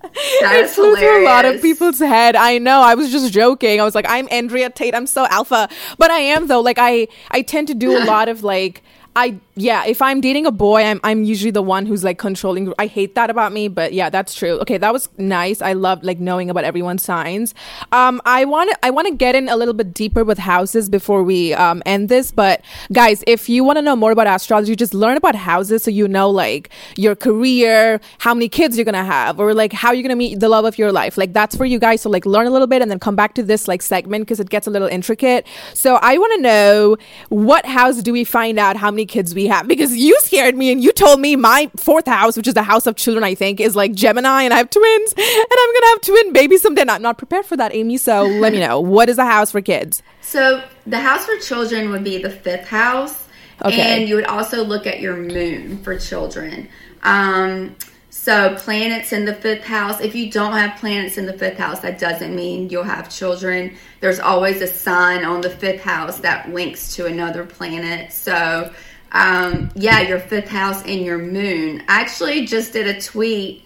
That 0.41 0.61
it 0.61 0.69
flew 0.69 0.95
hilarious. 0.95 1.01
through 1.01 1.25
a 1.25 1.27
lot 1.27 1.45
of 1.45 1.63
people's 1.63 1.99
head. 1.99 2.37
I 2.37 2.59
know. 2.59 2.83
I 2.83 2.95
was 2.95 3.11
just 3.11 3.33
joking. 3.33 3.81
I 3.81 3.85
was 3.85 3.95
like, 3.95 4.05
I'm 4.09 4.29
Andrea 4.31 4.71
Tate. 4.71 4.95
I'm 4.95 5.07
so 5.07 5.27
alpha, 5.27 5.69
but 5.99 6.11
I 6.11 6.19
am 6.19 6.47
though. 6.47 6.61
Like 6.61 6.79
I, 6.79 7.09
I 7.31 7.43
tend 7.43 7.69
to 7.69 7.75
do 7.75 7.97
a 7.97 8.05
lot 8.05 8.29
of 8.29 8.43
like 8.43 8.83
I 9.15 9.39
yeah, 9.55 9.85
if 9.85 10.01
I'm 10.01 10.23
dating 10.23 10.47
a 10.47 10.51
boy, 10.51 10.83
I'm 10.83 10.99
I'm 11.05 11.25
usually 11.25 11.51
the 11.51 11.63
one 11.63 11.85
who's 11.85 12.03
like 12.03 12.19
controlling. 12.19 12.73
I 12.79 12.87
hate 12.87 13.15
that 13.17 13.29
about 13.29 13.53
me, 13.53 13.69
but 13.69 13.93
yeah, 13.93 14.09
that's 14.09 14.35
true. 14.35 14.59
Okay, 14.61 14.79
that 14.79 14.93
was 14.93 15.11
nice. 15.19 15.61
I 15.61 15.75
love 15.75 16.03
like 16.03 16.19
knowing 16.19 16.49
about 16.49 16.65
everyone's 16.65 17.03
signs. 17.03 17.55
Um, 17.93 18.23
I 18.25 18.47
want 18.47 18.71
to 18.71 18.79
I 18.83 18.89
want 18.89 19.09
to 19.09 19.15
get 19.15 19.35
in 19.35 19.51
a 19.51 19.57
little 19.57 19.75
bit 19.75 19.93
deeper 19.93 20.25
with 20.25 20.39
houses 20.39 20.89
before 20.89 21.23
we 21.23 21.53
um 21.53 21.83
end 21.85 22.09
this. 22.09 22.31
But 22.31 22.63
guys, 22.93 23.23
if 23.27 23.51
you 23.51 23.63
want 23.65 23.77
to 23.77 23.83
know 23.83 23.95
more 23.95 24.13
about 24.13 24.27
astrology, 24.27 24.75
just 24.75 24.95
learn 24.95 25.19
about 25.19 25.35
houses 25.35 25.83
so 25.83 25.91
you 25.91 26.09
know 26.09 26.31
like 26.31 26.71
your 26.97 27.15
career, 27.15 28.01
how 28.19 28.33
many 28.33 28.49
kids 28.49 28.79
you're 28.79 28.87
gonna 28.87 29.05
have, 29.05 29.39
or 29.39 29.53
like 29.53 29.75
how 29.75 29.93
you're 29.93 30.03
gonna 30.03 30.17
meet 30.17 30.41
the 30.41 30.49
love 30.49 30.65
of 30.65 30.79
your 30.79 30.91
life. 30.91 31.19
Like 31.19 31.35
that's 31.35 31.55
for 31.55 31.67
you 31.67 31.79
guys. 31.79 32.01
So 32.01 32.09
like 32.09 32.25
learn 32.25 32.47
a 32.47 32.51
little 32.51 32.67
bit 32.67 32.81
and 32.81 32.91
then 32.91 32.99
come 32.99 33.17
back 33.17 33.35
to 33.35 33.43
this 33.43 33.69
like 33.69 33.83
segment 33.83 34.23
because 34.23 34.41
it 34.41 34.49
gets 34.49 34.67
a 34.67 34.71
little 34.71 34.89
intricate. 34.89 35.47
So 35.75 35.97
I 35.97 36.17
want 36.17 36.33
to 36.37 36.41
know 36.41 36.97
what 37.29 37.67
house 37.67 38.01
do 38.01 38.15
we 38.15 38.25
find 38.25 38.59
out 38.59 38.79
how 38.79 38.91
many 38.91 39.02
many 39.03 39.07
kids 39.07 39.35
we 39.35 39.47
have 39.49 39.67
because 39.67 39.97
you 39.97 40.17
scared 40.21 40.55
me 40.55 40.71
and 40.71 40.83
you 40.83 40.93
told 40.93 41.21
me 41.21 41.35
my 41.35 41.71
fourth 41.77 42.07
house, 42.07 42.37
which 42.37 42.47
is 42.47 42.55
the 42.55 42.63
house 42.63 42.87
of 42.87 42.95
children, 42.95 43.25
I 43.25 43.35
think, 43.35 43.61
is 43.61 43.75
like 43.75 43.93
Gemini 43.93 44.43
and 44.43 44.55
I 44.55 44.59
have 44.59 44.71
twins 44.71 45.13
and 45.17 45.25
I'm 45.51 45.75
gonna 45.75 45.87
have 45.89 46.01
twin 46.03 46.33
babies 46.33 46.63
someday. 46.63 46.85
I'm 46.89 47.03
not 47.03 47.19
prepared 47.19 47.47
for 47.47 47.57
that, 47.57 47.75
Amy. 47.75 47.97
So 47.97 48.25
let 48.25 48.53
me 48.53 48.61
know 48.61 48.81
what 48.81 49.09
is 49.09 49.19
a 49.19 49.27
house 49.27 49.51
for 49.51 49.61
kids? 49.61 50.03
So 50.21 50.63
the 50.87 51.01
house 51.01 51.27
for 51.27 51.37
children 51.39 51.91
would 51.91 52.05
be 52.05 52.19
the 52.19 52.31
fifth 52.31 52.69
house. 52.69 53.19
Okay. 53.65 53.81
And 53.81 54.09
you 54.09 54.17
would 54.17 54.27
also 54.27 54.65
look 54.65 54.87
at 54.87 55.01
your 55.01 55.17
moon 55.17 55.79
for 55.83 55.99
children. 55.99 56.69
Um, 57.03 57.77
so 58.11 58.55
planets 58.57 59.13
in 59.13 59.25
the 59.25 59.35
fifth 59.35 59.65
house. 59.65 60.01
If 60.01 60.15
you 60.15 60.31
don't 60.31 60.53
have 60.53 60.79
planets 60.79 61.19
in 61.19 61.27
the 61.27 61.33
fifth 61.33 61.59
house, 61.59 61.81
that 61.81 61.99
doesn't 61.99 62.35
mean 62.35 62.71
you'll 62.71 62.85
have 62.85 63.09
children. 63.11 63.75
There's 64.01 64.21
always 64.21 64.63
a 64.63 64.69
sign 64.69 65.25
on 65.25 65.41
the 65.41 65.51
fifth 65.51 65.83
house 65.83 66.21
that 66.21 66.53
links 66.53 66.95
to 66.97 67.07
another 67.07 67.45
planet. 67.45 68.13
So 68.13 68.73
um, 69.13 69.71
yeah, 69.75 70.01
your 70.01 70.19
fifth 70.19 70.49
house 70.49 70.83
and 70.85 71.05
your 71.05 71.19
moon. 71.19 71.83
I 71.87 72.01
actually 72.01 72.47
just 72.47 72.73
did 72.73 72.87
a 72.87 73.01
tweet 73.01 73.65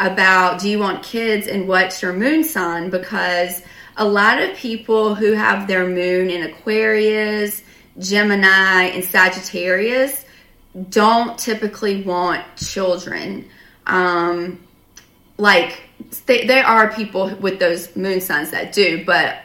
about 0.00 0.60
do 0.60 0.68
you 0.68 0.78
want 0.78 1.02
kids 1.02 1.46
and 1.46 1.68
what's 1.68 2.02
your 2.02 2.12
moon 2.12 2.44
sign? 2.44 2.90
Because 2.90 3.62
a 3.96 4.06
lot 4.06 4.40
of 4.40 4.56
people 4.56 5.14
who 5.14 5.32
have 5.32 5.68
their 5.68 5.86
moon 5.86 6.30
in 6.30 6.42
Aquarius, 6.42 7.62
Gemini, 7.98 8.84
and 8.84 9.04
Sagittarius 9.04 10.24
don't 10.90 11.38
typically 11.38 12.02
want 12.02 12.44
children. 12.56 13.48
Um, 13.86 14.60
like, 15.38 15.82
they, 16.26 16.46
there 16.46 16.64
are 16.64 16.92
people 16.92 17.34
with 17.36 17.58
those 17.58 17.94
moon 17.96 18.20
signs 18.20 18.50
that 18.50 18.72
do, 18.72 19.04
but 19.04 19.38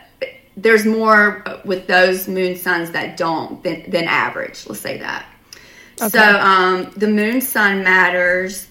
there's 0.57 0.85
more 0.85 1.43
with 1.63 1.87
those 1.87 2.27
moon 2.27 2.57
signs 2.57 2.91
that 2.91 3.17
don't 3.17 3.63
than, 3.63 3.89
than 3.89 4.05
average. 4.05 4.67
Let's 4.67 4.81
say 4.81 4.97
that. 4.97 5.25
Okay. 6.01 6.09
So 6.09 6.39
um, 6.39 6.91
the 6.95 7.07
moon 7.07 7.41
sign 7.41 7.83
matters 7.83 8.67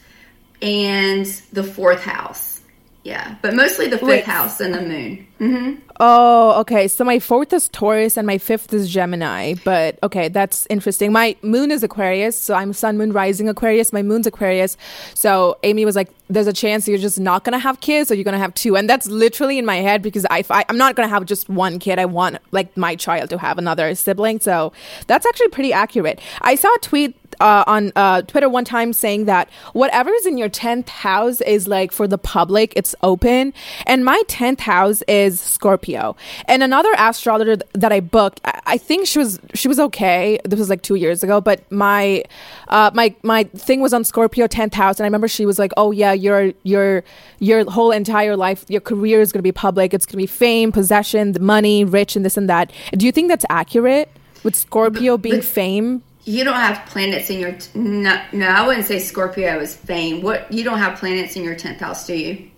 and 0.61 1.27
the 1.53 1.63
fourth 1.63 2.03
house. 2.03 2.61
Yeah, 3.05 3.37
but 3.41 3.55
mostly 3.55 3.87
the 3.87 3.99
fifth 3.99 4.09
Wait. 4.09 4.25
house 4.25 4.61
and 4.61 4.75
the 4.75 4.83
moon. 4.83 5.27
Mm-hmm. 5.41 5.81
Oh, 6.01 6.61
okay. 6.61 6.87
So 6.87 7.03
my 7.03 7.19
fourth 7.19 7.53
is 7.55 7.69
Taurus 7.71 8.19
and 8.19 8.27
my 8.27 8.37
fifth 8.37 8.75
is 8.75 8.91
Gemini. 8.91 9.55
But 9.65 9.99
okay, 10.03 10.29
that's 10.29 10.67
interesting. 10.69 11.13
My 11.13 11.35
moon 11.43 11.71
is 11.71 11.83
Aquarius, 11.83 12.39
so 12.39 12.55
I'm 12.55 12.75
Sun, 12.75 12.99
Moon, 12.99 13.13
Rising 13.13 13.49
Aquarius. 13.49 13.93
My 13.93 14.03
moon's 14.03 14.27
Aquarius. 14.27 14.77
So 15.15 15.59
Amy 15.63 15.85
was 15.87 15.97
like, 15.97 16.11
"There's 16.29 16.47
a 16.47 16.53
chance 16.53 16.87
you're 16.87 16.99
just 16.99 17.19
not 17.19 17.45
gonna 17.45 17.59
have 17.59 17.81
kids, 17.81 18.11
or 18.11 18.15
you're 18.15 18.25
gonna 18.25 18.39
have 18.39 18.55
two. 18.55 18.77
And 18.77 18.89
that's 18.89 19.07
literally 19.09 19.59
in 19.59 19.65
my 19.65 19.77
head 19.77 20.03
because 20.03 20.27
I, 20.31 20.45
I 20.51 20.65
I'm 20.69 20.77
not 20.77 20.95
gonna 20.95 21.09
have 21.09 21.25
just 21.25 21.49
one 21.49 21.79
kid. 21.79 21.99
I 21.99 22.05
want 22.05 22.39
like 22.51 22.77
my 22.77 22.95
child 22.95 23.31
to 23.31 23.39
have 23.39 23.57
another 23.57 23.95
sibling. 23.95 24.41
So 24.41 24.73
that's 25.07 25.27
actually 25.27 25.49
pretty 25.49 25.73
accurate. 25.73 26.21
I 26.43 26.55
saw 26.55 26.73
a 26.75 26.79
tweet 26.81 27.17
uh, 27.41 27.65
on 27.67 27.93
uh, 27.97 28.23
Twitter 28.23 28.49
one 28.49 28.65
time 28.65 28.93
saying 28.93 29.25
that 29.25 29.49
whatever 29.73 30.11
is 30.11 30.27
in 30.27 30.37
your 30.37 30.49
10th 30.49 30.89
house 30.89 31.41
is 31.43 31.67
like 31.69 31.93
for 31.93 32.07
the 32.07 32.19
public, 32.19 32.73
it's 32.77 32.95
open. 33.03 33.53
And 33.87 34.05
my 34.05 34.23
10th 34.29 34.61
house 34.61 35.03
is 35.09 35.30
Scorpio. 35.39 36.17
And 36.47 36.63
another 36.63 36.91
astrologer 36.97 37.59
that 37.75 37.93
I 37.93 38.01
booked, 38.01 38.41
I-, 38.45 38.79
think 38.79 39.07
she 39.07 39.19
was 39.19 39.39
she 39.55 39.69
was 39.69 39.79
okay. 39.79 40.39
This 40.45 40.59
was 40.59 40.71
like 40.71 40.83
two 40.83 40.95
years 40.95 41.23
ago, 41.23 41.41
but 41.41 41.71
my 41.71 42.25
uh, 42.69 42.91
my 42.95 43.15
my 43.23 43.45
thing 43.45 43.81
was 43.81 43.93
on 43.93 44.05
Scorpio 44.05 44.47
10th 44.47 44.75
house, 44.75 44.99
and 44.99 45.05
I 45.05 45.09
remember 45.09 45.29
she 45.29 45.45
was 45.45 45.59
like, 45.59 45.73
"Oh 45.77 45.91
yeah, 45.91 46.13
your 46.13 46.53
your 46.63 47.05
your 47.39 47.71
whole 47.71 47.91
entire 47.91 48.37
life, 48.37 48.65
your 48.69 48.81
career 48.81 49.21
is 49.21 49.31
going 49.31 49.41
to 49.41 49.43
be 49.43 49.53
public. 49.53 49.93
It's 49.93 50.07
going 50.07 50.13
to 50.13 50.17
be 50.17 50.27
fame, 50.27 50.73
possession, 50.73 51.37
money, 51.41 51.85
rich, 51.85 52.17
and 52.17 52.25
this 52.25 52.37
and 52.37 52.49
that." 52.49 52.73
Do 52.93 53.05
you 53.05 53.13
think 53.13 53.29
that's 53.29 53.45
accurate 53.51 54.09
with 54.43 54.57
Scorpio 54.57 55.19
being 55.19 55.43
fame? 55.43 56.03
you 56.25 56.45
don't 56.45 56.55
have 56.55 56.87
planets 56.87 57.31
in 57.31 57.41
your 57.41 57.53
t- 57.53 57.79
no, 57.79 58.23
no 58.33 58.47
i 58.47 58.67
wouldn't 58.67 58.87
say 58.87 58.99
scorpio 58.99 59.59
is 59.59 59.75
fame 59.75 60.23
what 60.23 60.51
you 60.53 60.63
don't 60.63 60.79
have 60.79 60.99
planets 60.99 61.35
in 61.37 61.43
your 61.43 61.55
10th 61.55 61.79
house 61.79 62.07
do 62.07 62.15
you 62.15 62.51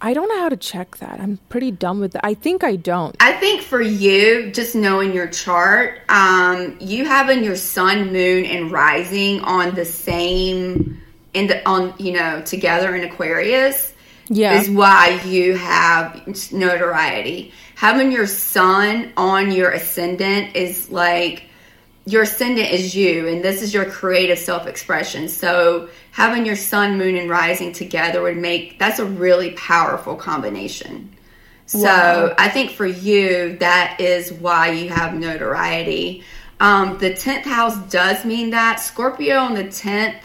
i 0.00 0.14
don't 0.14 0.28
know 0.28 0.38
how 0.38 0.48
to 0.48 0.56
check 0.56 0.96
that. 0.98 1.20
I'm 1.20 1.38
pretty 1.48 1.70
dumb 1.70 2.00
with 2.00 2.12
that 2.12 2.24
i 2.24 2.34
think 2.34 2.64
i 2.64 2.76
don't. 2.76 3.16
I 3.20 3.32
think 3.32 3.62
for 3.62 3.80
you 3.80 4.50
just 4.52 4.74
knowing 4.74 5.12
your 5.12 5.28
chart 5.28 6.00
um 6.08 6.76
you 6.80 7.04
having 7.04 7.44
your 7.44 7.56
sun 7.56 8.12
moon 8.12 8.44
and 8.44 8.70
rising 8.70 9.40
on 9.40 9.74
the 9.74 9.84
same 9.84 11.00
in 11.34 11.46
the 11.46 11.66
on 11.68 11.94
you 11.98 12.12
know 12.12 12.42
together 12.42 12.94
in 12.94 13.04
aquarius 13.04 13.92
yeah. 14.28 14.60
is 14.60 14.70
why 14.70 15.20
you 15.24 15.56
have 15.56 16.52
notoriety. 16.52 17.52
Having 17.74 18.12
your 18.12 18.26
sun 18.26 19.12
on 19.16 19.52
your 19.52 19.70
ascendant 19.70 20.56
is 20.56 20.90
like 20.90 21.44
your 22.08 22.22
ascendant 22.22 22.70
is 22.70 22.94
you 22.94 23.28
and 23.28 23.44
this 23.44 23.60
is 23.60 23.74
your 23.74 23.84
creative 23.84 24.38
self-expression. 24.38 25.28
So 25.28 25.90
having 26.10 26.46
your 26.46 26.56
sun 26.56 26.96
moon 26.96 27.16
and 27.16 27.28
rising 27.28 27.72
together 27.72 28.22
would 28.22 28.38
make 28.38 28.78
that's 28.78 28.98
a 28.98 29.04
really 29.04 29.50
powerful 29.52 30.16
combination. 30.16 31.14
So 31.66 31.80
wow. 31.80 32.34
i 32.38 32.48
think 32.48 32.70
for 32.70 32.86
you 32.86 33.58
that 33.58 34.00
is 34.00 34.32
why 34.32 34.70
you 34.70 34.88
have 34.88 35.12
notoriety. 35.14 36.24
Um, 36.60 36.96
the 36.98 37.10
10th 37.10 37.44
house 37.44 37.76
does 37.90 38.24
mean 38.24 38.50
that. 38.50 38.80
Scorpio 38.80 39.36
on 39.36 39.54
the 39.54 39.64
10th 39.64 40.22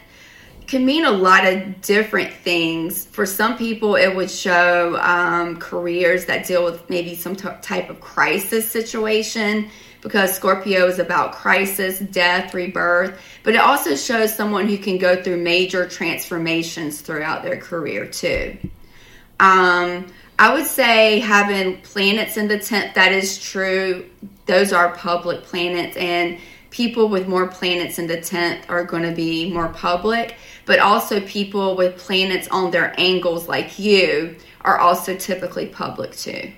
can 0.65 0.85
mean 0.85 1.03
a 1.03 1.11
lot 1.11 1.45
of 1.45 1.81
different 1.81 2.31
things. 2.31 3.05
For 3.07 3.25
some 3.25 3.57
people 3.57 3.97
it 3.97 4.15
would 4.15 4.31
show 4.31 4.97
um, 5.01 5.57
careers 5.57 6.25
that 6.27 6.47
deal 6.47 6.63
with 6.63 6.89
maybe 6.89 7.13
some 7.15 7.35
t- 7.35 7.49
type 7.61 7.89
of 7.89 7.99
crisis 7.99 8.71
situation 8.71 9.69
because 10.03 10.35
Scorpio 10.35 10.85
is 10.87 10.99
about 10.99 11.31
crisis, 11.31 11.97
death, 11.99 12.53
rebirth, 12.53 13.17
but 13.41 13.55
it 13.55 13.61
also 13.61 13.95
shows 13.95 14.35
someone 14.35 14.67
who 14.67 14.77
can 14.77 14.97
go 14.97 15.21
through 15.23 15.37
major 15.37 15.87
transformations 15.87 16.99
throughout 16.99 17.41
their 17.41 17.57
career 17.57 18.05
too. 18.05 18.57
Um, 19.39 20.13
I 20.37 20.53
would 20.53 20.67
say 20.67 21.19
having 21.19 21.81
planets 21.81 22.37
in 22.37 22.49
the 22.49 22.57
10th, 22.57 22.95
that 22.95 23.13
is 23.13 23.41
true. 23.41 24.09
Those 24.45 24.73
are 24.73 24.93
public 24.95 25.43
planets, 25.43 25.95
and 25.95 26.37
people 26.69 27.07
with 27.07 27.27
more 27.27 27.47
planets 27.47 27.97
in 27.97 28.07
the 28.07 28.17
10th 28.17 28.69
are 28.69 28.83
going 28.83 29.03
to 29.03 29.15
be 29.15 29.51
more 29.53 29.69
public, 29.69 30.35
but 30.65 30.79
also 30.79 31.21
people 31.21 31.77
with 31.77 31.97
planets 31.97 32.47
on 32.49 32.71
their 32.71 32.93
angles, 32.99 33.47
like 33.47 33.79
you, 33.79 34.35
are 34.61 34.79
also 34.79 35.15
typically 35.15 35.67
public 35.67 36.11
too. 36.11 36.51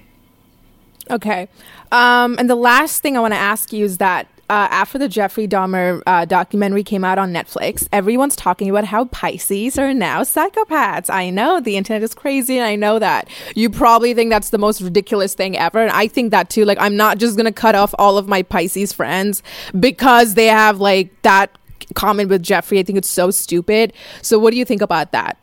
Okay. 1.09 1.47
Um, 1.91 2.35
and 2.39 2.49
the 2.49 2.55
last 2.55 3.01
thing 3.01 3.15
I 3.15 3.19
want 3.19 3.33
to 3.33 3.39
ask 3.39 3.71
you 3.71 3.85
is 3.85 3.97
that 3.97 4.27
uh, 4.47 4.67
after 4.69 4.99
the 4.99 5.07
Jeffrey 5.07 5.47
Dahmer 5.47 6.01
uh, 6.05 6.25
documentary 6.25 6.83
came 6.83 7.03
out 7.03 7.17
on 7.17 7.33
Netflix, 7.33 7.87
everyone's 7.91 8.35
talking 8.35 8.69
about 8.69 8.85
how 8.85 9.05
Pisces 9.05 9.79
are 9.79 9.93
now 9.93 10.21
psychopaths. 10.21 11.09
I 11.09 11.31
know 11.31 11.59
the 11.59 11.77
internet 11.77 12.03
is 12.03 12.13
crazy, 12.13 12.57
and 12.57 12.65
I 12.65 12.75
know 12.75 12.99
that. 12.99 13.27
You 13.55 13.71
probably 13.71 14.13
think 14.13 14.29
that's 14.29 14.51
the 14.51 14.59
most 14.59 14.81
ridiculous 14.81 15.33
thing 15.33 15.57
ever. 15.57 15.79
And 15.79 15.91
I 15.91 16.07
think 16.07 16.31
that 16.31 16.49
too. 16.49 16.63
Like, 16.63 16.77
I'm 16.79 16.95
not 16.95 17.17
just 17.17 17.37
going 17.37 17.45
to 17.45 17.51
cut 17.51 17.73
off 17.73 17.95
all 17.97 18.17
of 18.19 18.27
my 18.27 18.43
Pisces 18.43 18.93
friends 18.93 19.41
because 19.79 20.35
they 20.35 20.47
have 20.47 20.79
like 20.79 21.09
that 21.23 21.57
comment 21.95 22.29
with 22.29 22.43
Jeffrey. 22.43 22.77
I 22.77 22.83
think 22.83 22.99
it's 22.99 23.09
so 23.09 23.31
stupid. 23.31 23.93
So, 24.21 24.37
what 24.37 24.51
do 24.51 24.57
you 24.57 24.65
think 24.65 24.81
about 24.81 25.11
that? 25.11 25.37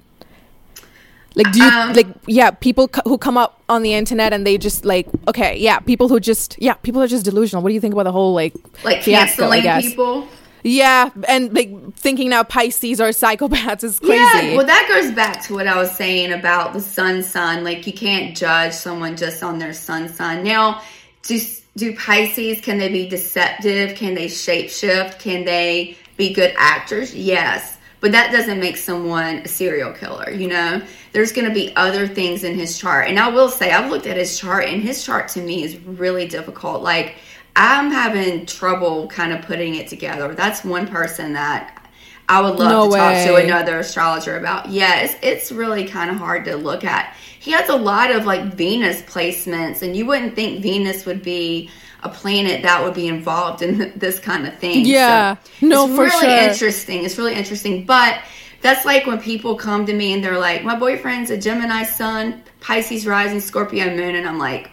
Like, 1.34 1.52
do 1.52 1.60
you 1.60 1.68
um, 1.68 1.92
like, 1.92 2.06
yeah, 2.26 2.50
people 2.50 2.88
c- 2.94 3.00
who 3.04 3.18
come 3.18 3.36
up 3.36 3.62
on 3.68 3.82
the 3.82 3.94
internet 3.94 4.32
and 4.32 4.46
they 4.46 4.58
just 4.58 4.84
like, 4.84 5.08
okay, 5.28 5.56
yeah, 5.58 5.78
people 5.78 6.08
who 6.08 6.20
just, 6.20 6.56
yeah, 6.60 6.74
people 6.74 7.02
are 7.02 7.06
just 7.06 7.24
delusional. 7.24 7.62
What 7.62 7.70
do 7.70 7.74
you 7.74 7.80
think 7.80 7.94
about 7.94 8.04
the 8.04 8.12
whole 8.12 8.34
like, 8.34 8.54
like 8.84 9.02
fiasco, 9.02 9.50
canceling 9.50 9.82
people? 9.82 10.28
Yeah, 10.64 11.10
and 11.26 11.52
like 11.54 11.94
thinking 11.94 12.30
now 12.30 12.44
Pisces 12.44 13.00
are 13.00 13.08
psychopaths 13.08 13.82
is 13.82 13.98
crazy. 13.98 14.14
Yeah, 14.14 14.56
well, 14.56 14.66
that 14.66 14.86
goes 14.88 15.12
back 15.12 15.42
to 15.44 15.54
what 15.54 15.66
I 15.66 15.76
was 15.76 15.90
saying 15.90 16.32
about 16.32 16.72
the 16.72 16.80
sun 16.80 17.22
sign. 17.22 17.64
Like, 17.64 17.86
you 17.86 17.92
can't 17.92 18.36
judge 18.36 18.72
someone 18.72 19.16
just 19.16 19.42
on 19.42 19.58
their 19.58 19.72
sun 19.72 20.08
sign. 20.08 20.44
Now, 20.44 20.82
do 21.22 21.40
do 21.76 21.96
Pisces 21.96 22.60
can 22.60 22.78
they 22.78 22.90
be 22.90 23.08
deceptive? 23.08 23.96
Can 23.96 24.14
they 24.14 24.26
shapeshift? 24.26 25.18
Can 25.18 25.44
they 25.44 25.96
be 26.16 26.32
good 26.32 26.54
actors? 26.56 27.14
Yes 27.14 27.78
but 28.02 28.10
that 28.12 28.32
doesn't 28.32 28.58
make 28.58 28.76
someone 28.76 29.36
a 29.36 29.48
serial 29.48 29.92
killer, 29.92 30.28
you 30.28 30.48
know? 30.48 30.82
There's 31.12 31.30
going 31.30 31.46
to 31.46 31.54
be 31.54 31.74
other 31.76 32.08
things 32.08 32.42
in 32.42 32.56
his 32.56 32.76
chart. 32.76 33.08
And 33.08 33.16
I 33.16 33.28
will 33.28 33.48
say, 33.48 33.70
I've 33.70 33.92
looked 33.92 34.08
at 34.08 34.16
his 34.16 34.36
chart, 34.36 34.64
and 34.64 34.82
his 34.82 35.04
chart 35.04 35.28
to 35.28 35.40
me 35.40 35.62
is 35.62 35.78
really 35.78 36.26
difficult. 36.26 36.82
Like, 36.82 37.14
I'm 37.54 37.92
having 37.92 38.44
trouble 38.44 39.06
kind 39.06 39.32
of 39.32 39.42
putting 39.42 39.76
it 39.76 39.86
together. 39.86 40.34
That's 40.34 40.64
one 40.64 40.88
person 40.88 41.34
that 41.34 41.88
I 42.28 42.40
would 42.40 42.58
love 42.58 42.70
no 42.70 42.84
to 42.86 42.92
way. 42.92 42.98
talk 42.98 43.26
to 43.26 43.36
another 43.36 43.78
astrologer 43.78 44.36
about. 44.36 44.68
Yeah, 44.68 45.02
it's, 45.02 45.14
it's 45.22 45.52
really 45.52 45.86
kind 45.86 46.10
of 46.10 46.16
hard 46.16 46.44
to 46.46 46.56
look 46.56 46.82
at. 46.82 47.14
He 47.38 47.52
has 47.52 47.68
a 47.68 47.76
lot 47.76 48.10
of 48.10 48.26
like 48.26 48.54
Venus 48.54 49.00
placements, 49.02 49.82
and 49.82 49.96
you 49.96 50.06
wouldn't 50.06 50.34
think 50.34 50.60
Venus 50.60 51.06
would 51.06 51.22
be 51.22 51.70
a 52.02 52.08
planet 52.08 52.62
that 52.62 52.82
would 52.82 52.94
be 52.94 53.08
involved 53.08 53.62
in 53.62 53.92
this 53.96 54.18
kind 54.18 54.46
of 54.46 54.56
thing. 54.58 54.84
Yeah, 54.84 55.36
so 55.60 55.66
no, 55.66 55.86
it's 55.86 55.94
for 55.94 56.02
really 56.04 56.26
sure. 56.26 56.50
interesting. 56.50 57.04
It's 57.04 57.18
really 57.18 57.34
interesting, 57.34 57.84
but 57.84 58.22
that's 58.60 58.84
like 58.84 59.06
when 59.06 59.20
people 59.20 59.56
come 59.56 59.86
to 59.86 59.92
me 59.92 60.12
and 60.12 60.22
they're 60.22 60.38
like, 60.38 60.64
"My 60.64 60.76
boyfriend's 60.76 61.30
a 61.30 61.36
Gemini 61.36 61.84
Sun, 61.84 62.42
Pisces 62.60 63.06
rising, 63.06 63.40
Scorpio 63.40 63.90
moon," 63.90 64.14
and 64.14 64.28
I'm 64.28 64.38
like, 64.38 64.70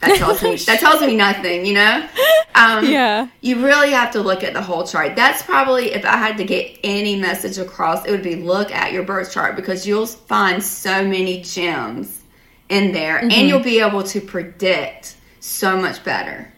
"That 0.00 0.16
tells 0.16 0.42
me 0.42 0.56
that 0.66 0.80
tells 0.80 1.00
me 1.00 1.16
nothing," 1.16 1.66
you 1.66 1.74
know? 1.74 2.08
Um, 2.54 2.84
yeah. 2.84 3.28
You 3.40 3.64
really 3.64 3.92
have 3.92 4.12
to 4.12 4.20
look 4.20 4.42
at 4.42 4.54
the 4.54 4.62
whole 4.62 4.86
chart. 4.86 5.16
That's 5.16 5.42
probably 5.42 5.92
if 5.92 6.04
I 6.04 6.16
had 6.16 6.36
to 6.38 6.44
get 6.44 6.78
any 6.82 7.16
message 7.16 7.58
across, 7.58 8.04
it 8.04 8.10
would 8.10 8.22
be 8.22 8.36
look 8.36 8.70
at 8.72 8.92
your 8.92 9.02
birth 9.02 9.32
chart 9.32 9.56
because 9.56 9.86
you'll 9.86 10.06
find 10.06 10.62
so 10.62 11.04
many 11.04 11.42
gems 11.42 12.22
in 12.68 12.92
there, 12.92 13.18
mm-hmm. 13.18 13.30
and 13.30 13.48
you'll 13.48 13.60
be 13.60 13.80
able 13.80 14.02
to 14.04 14.20
predict 14.20 15.16
so 15.40 15.76
much 15.76 16.04
better. 16.04 16.52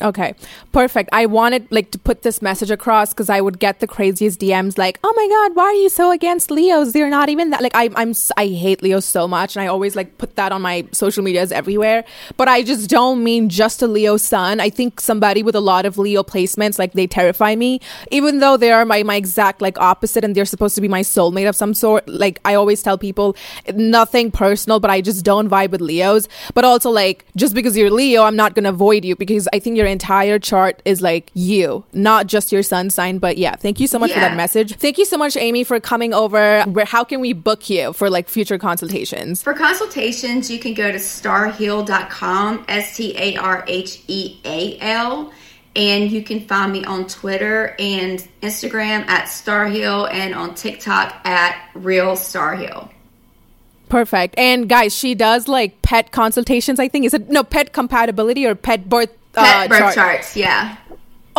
Okay, 0.00 0.34
perfect. 0.70 1.10
I 1.12 1.26
wanted 1.26 1.66
like 1.70 1.90
to 1.90 1.98
put 1.98 2.22
this 2.22 2.40
message 2.40 2.70
across 2.70 3.12
because 3.12 3.28
I 3.28 3.40
would 3.40 3.58
get 3.58 3.80
the 3.80 3.86
craziest 3.86 4.40
DMs 4.40 4.78
like, 4.78 5.00
"Oh 5.02 5.12
my 5.16 5.28
god, 5.28 5.56
why 5.56 5.64
are 5.64 5.74
you 5.74 5.88
so 5.88 6.12
against 6.12 6.50
Leos? 6.52 6.92
They're 6.92 7.10
not 7.10 7.28
even 7.28 7.50
that." 7.50 7.62
Like 7.62 7.74
I, 7.74 7.90
I'm 7.96 8.14
I 8.36 8.46
hate 8.46 8.80
Leos 8.82 9.04
so 9.04 9.26
much, 9.26 9.56
and 9.56 9.62
I 9.62 9.66
always 9.66 9.96
like 9.96 10.16
put 10.18 10.36
that 10.36 10.52
on 10.52 10.62
my 10.62 10.86
social 10.92 11.24
medias 11.24 11.50
everywhere. 11.50 12.04
But 12.36 12.46
I 12.46 12.62
just 12.62 12.88
don't 12.88 13.24
mean 13.24 13.48
just 13.48 13.82
a 13.82 13.88
Leo 13.88 14.16
sun. 14.16 14.60
I 14.60 14.70
think 14.70 15.00
somebody 15.00 15.42
with 15.42 15.56
a 15.56 15.60
lot 15.60 15.84
of 15.84 15.98
Leo 15.98 16.22
placements 16.22 16.78
like 16.78 16.92
they 16.92 17.08
terrify 17.08 17.56
me, 17.56 17.80
even 18.12 18.38
though 18.38 18.56
they 18.56 18.70
are 18.70 18.84
my 18.84 19.02
my 19.02 19.16
exact 19.16 19.60
like 19.60 19.78
opposite, 19.80 20.22
and 20.22 20.34
they're 20.34 20.44
supposed 20.44 20.76
to 20.76 20.80
be 20.80 20.88
my 20.88 21.00
soulmate 21.00 21.48
of 21.48 21.56
some 21.56 21.74
sort. 21.74 22.08
Like 22.08 22.38
I 22.44 22.54
always 22.54 22.84
tell 22.84 22.98
people, 22.98 23.36
nothing 23.74 24.30
personal, 24.30 24.78
but 24.78 24.90
I 24.90 25.00
just 25.00 25.24
don't 25.24 25.48
vibe 25.48 25.70
with 25.70 25.80
Leos. 25.80 26.28
But 26.54 26.64
also 26.64 26.90
like 26.90 27.24
just 27.34 27.52
because 27.52 27.76
you're 27.76 27.90
Leo, 27.90 28.22
I'm 28.22 28.36
not 28.36 28.54
gonna 28.54 28.68
avoid 28.68 29.04
you 29.04 29.16
because 29.16 29.48
I 29.52 29.58
think 29.58 29.76
you're 29.76 29.87
entire 29.88 30.38
chart 30.38 30.80
is 30.84 31.00
like 31.00 31.30
you, 31.34 31.84
not 31.92 32.26
just 32.26 32.52
your 32.52 32.62
sun 32.62 32.90
sign. 32.90 33.18
But 33.18 33.38
yeah, 33.38 33.56
thank 33.56 33.80
you 33.80 33.86
so 33.86 33.98
much 33.98 34.10
yeah. 34.10 34.16
for 34.16 34.20
that 34.20 34.36
message. 34.36 34.76
Thank 34.76 34.98
you 34.98 35.04
so 35.04 35.18
much, 35.18 35.36
Amy, 35.36 35.64
for 35.64 35.80
coming 35.80 36.14
over. 36.14 36.62
Where 36.64 36.84
how 36.84 37.04
can 37.04 37.20
we 37.20 37.32
book 37.32 37.68
you 37.68 37.92
for 37.92 38.08
like 38.10 38.28
future 38.28 38.58
consultations? 38.58 39.42
For 39.42 39.54
consultations, 39.54 40.50
you 40.50 40.58
can 40.58 40.74
go 40.74 40.90
to 40.90 40.98
starheal.com, 40.98 42.64
S 42.68 42.96
T 42.96 43.16
A 43.16 43.36
R 43.36 43.64
H 43.66 44.02
E 44.08 44.40
A 44.44 44.78
L. 44.80 45.32
And 45.76 46.10
you 46.10 46.22
can 46.24 46.40
find 46.40 46.72
me 46.72 46.84
on 46.84 47.06
Twitter 47.06 47.76
and 47.78 48.26
Instagram 48.42 49.06
at 49.06 49.26
Starheal 49.26 50.12
and 50.12 50.34
on 50.34 50.56
TikTok 50.56 51.20
at 51.24 51.70
Real 51.74 52.16
Starheal. 52.16 52.90
Perfect. 53.88 54.34
And 54.38 54.68
guys, 54.68 54.94
she 54.94 55.14
does 55.14 55.48
like 55.48 55.80
pet 55.82 56.12
consultations, 56.12 56.78
I 56.78 56.88
think. 56.88 57.06
Is 57.06 57.14
it 57.14 57.30
no 57.30 57.42
pet 57.42 57.72
compatibility 57.72 58.46
or 58.46 58.54
pet 58.54 58.88
birth 58.88 59.10
Pet 59.38 59.66
uh, 59.66 59.68
birth 59.68 59.78
chart? 59.78 59.94
charts, 59.94 60.36
yeah. 60.36 60.76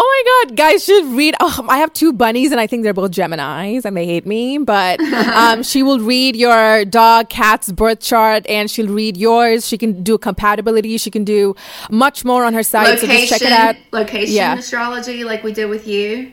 Oh 0.02 0.24
my 0.46 0.48
god, 0.48 0.56
guys 0.58 0.86
should 0.86 1.06
read. 1.08 1.36
Oh, 1.42 1.66
I 1.70 1.80
have 1.80 1.92
two 1.92 2.14
bunnies, 2.14 2.52
and 2.52 2.60
I 2.62 2.68
think 2.68 2.84
they're 2.84 2.94
both 2.94 3.12
Geminis, 3.12 3.84
and 3.84 3.98
they 3.98 4.06
hate 4.06 4.26
me. 4.26 4.58
But 4.58 5.02
um, 5.36 5.62
she 5.62 5.84
will 5.84 6.00
read 6.00 6.38
your 6.38 6.86
dog, 6.86 7.30
cat's 7.30 7.70
birth 7.72 8.00
chart, 8.00 8.46
and 8.48 8.72
she'll 8.72 8.88
read 8.88 9.18
yours. 9.18 9.68
She 9.68 9.78
can 9.78 10.02
do 10.02 10.18
compatibility. 10.18 10.98
She 10.98 11.12
can 11.12 11.26
do 11.26 11.54
much 11.92 12.24
more 12.24 12.46
on 12.46 12.54
her 12.54 12.64
site. 12.64 13.00
so 13.00 13.08
just 13.08 13.30
check 13.30 13.42
it 13.42 13.52
out. 13.52 13.76
location 13.92 14.34
Yeah. 14.36 14.58
astrology, 14.58 15.26
like 15.26 15.44
we 15.44 15.52
did 15.52 15.66
with 15.66 15.86
you. 15.86 16.32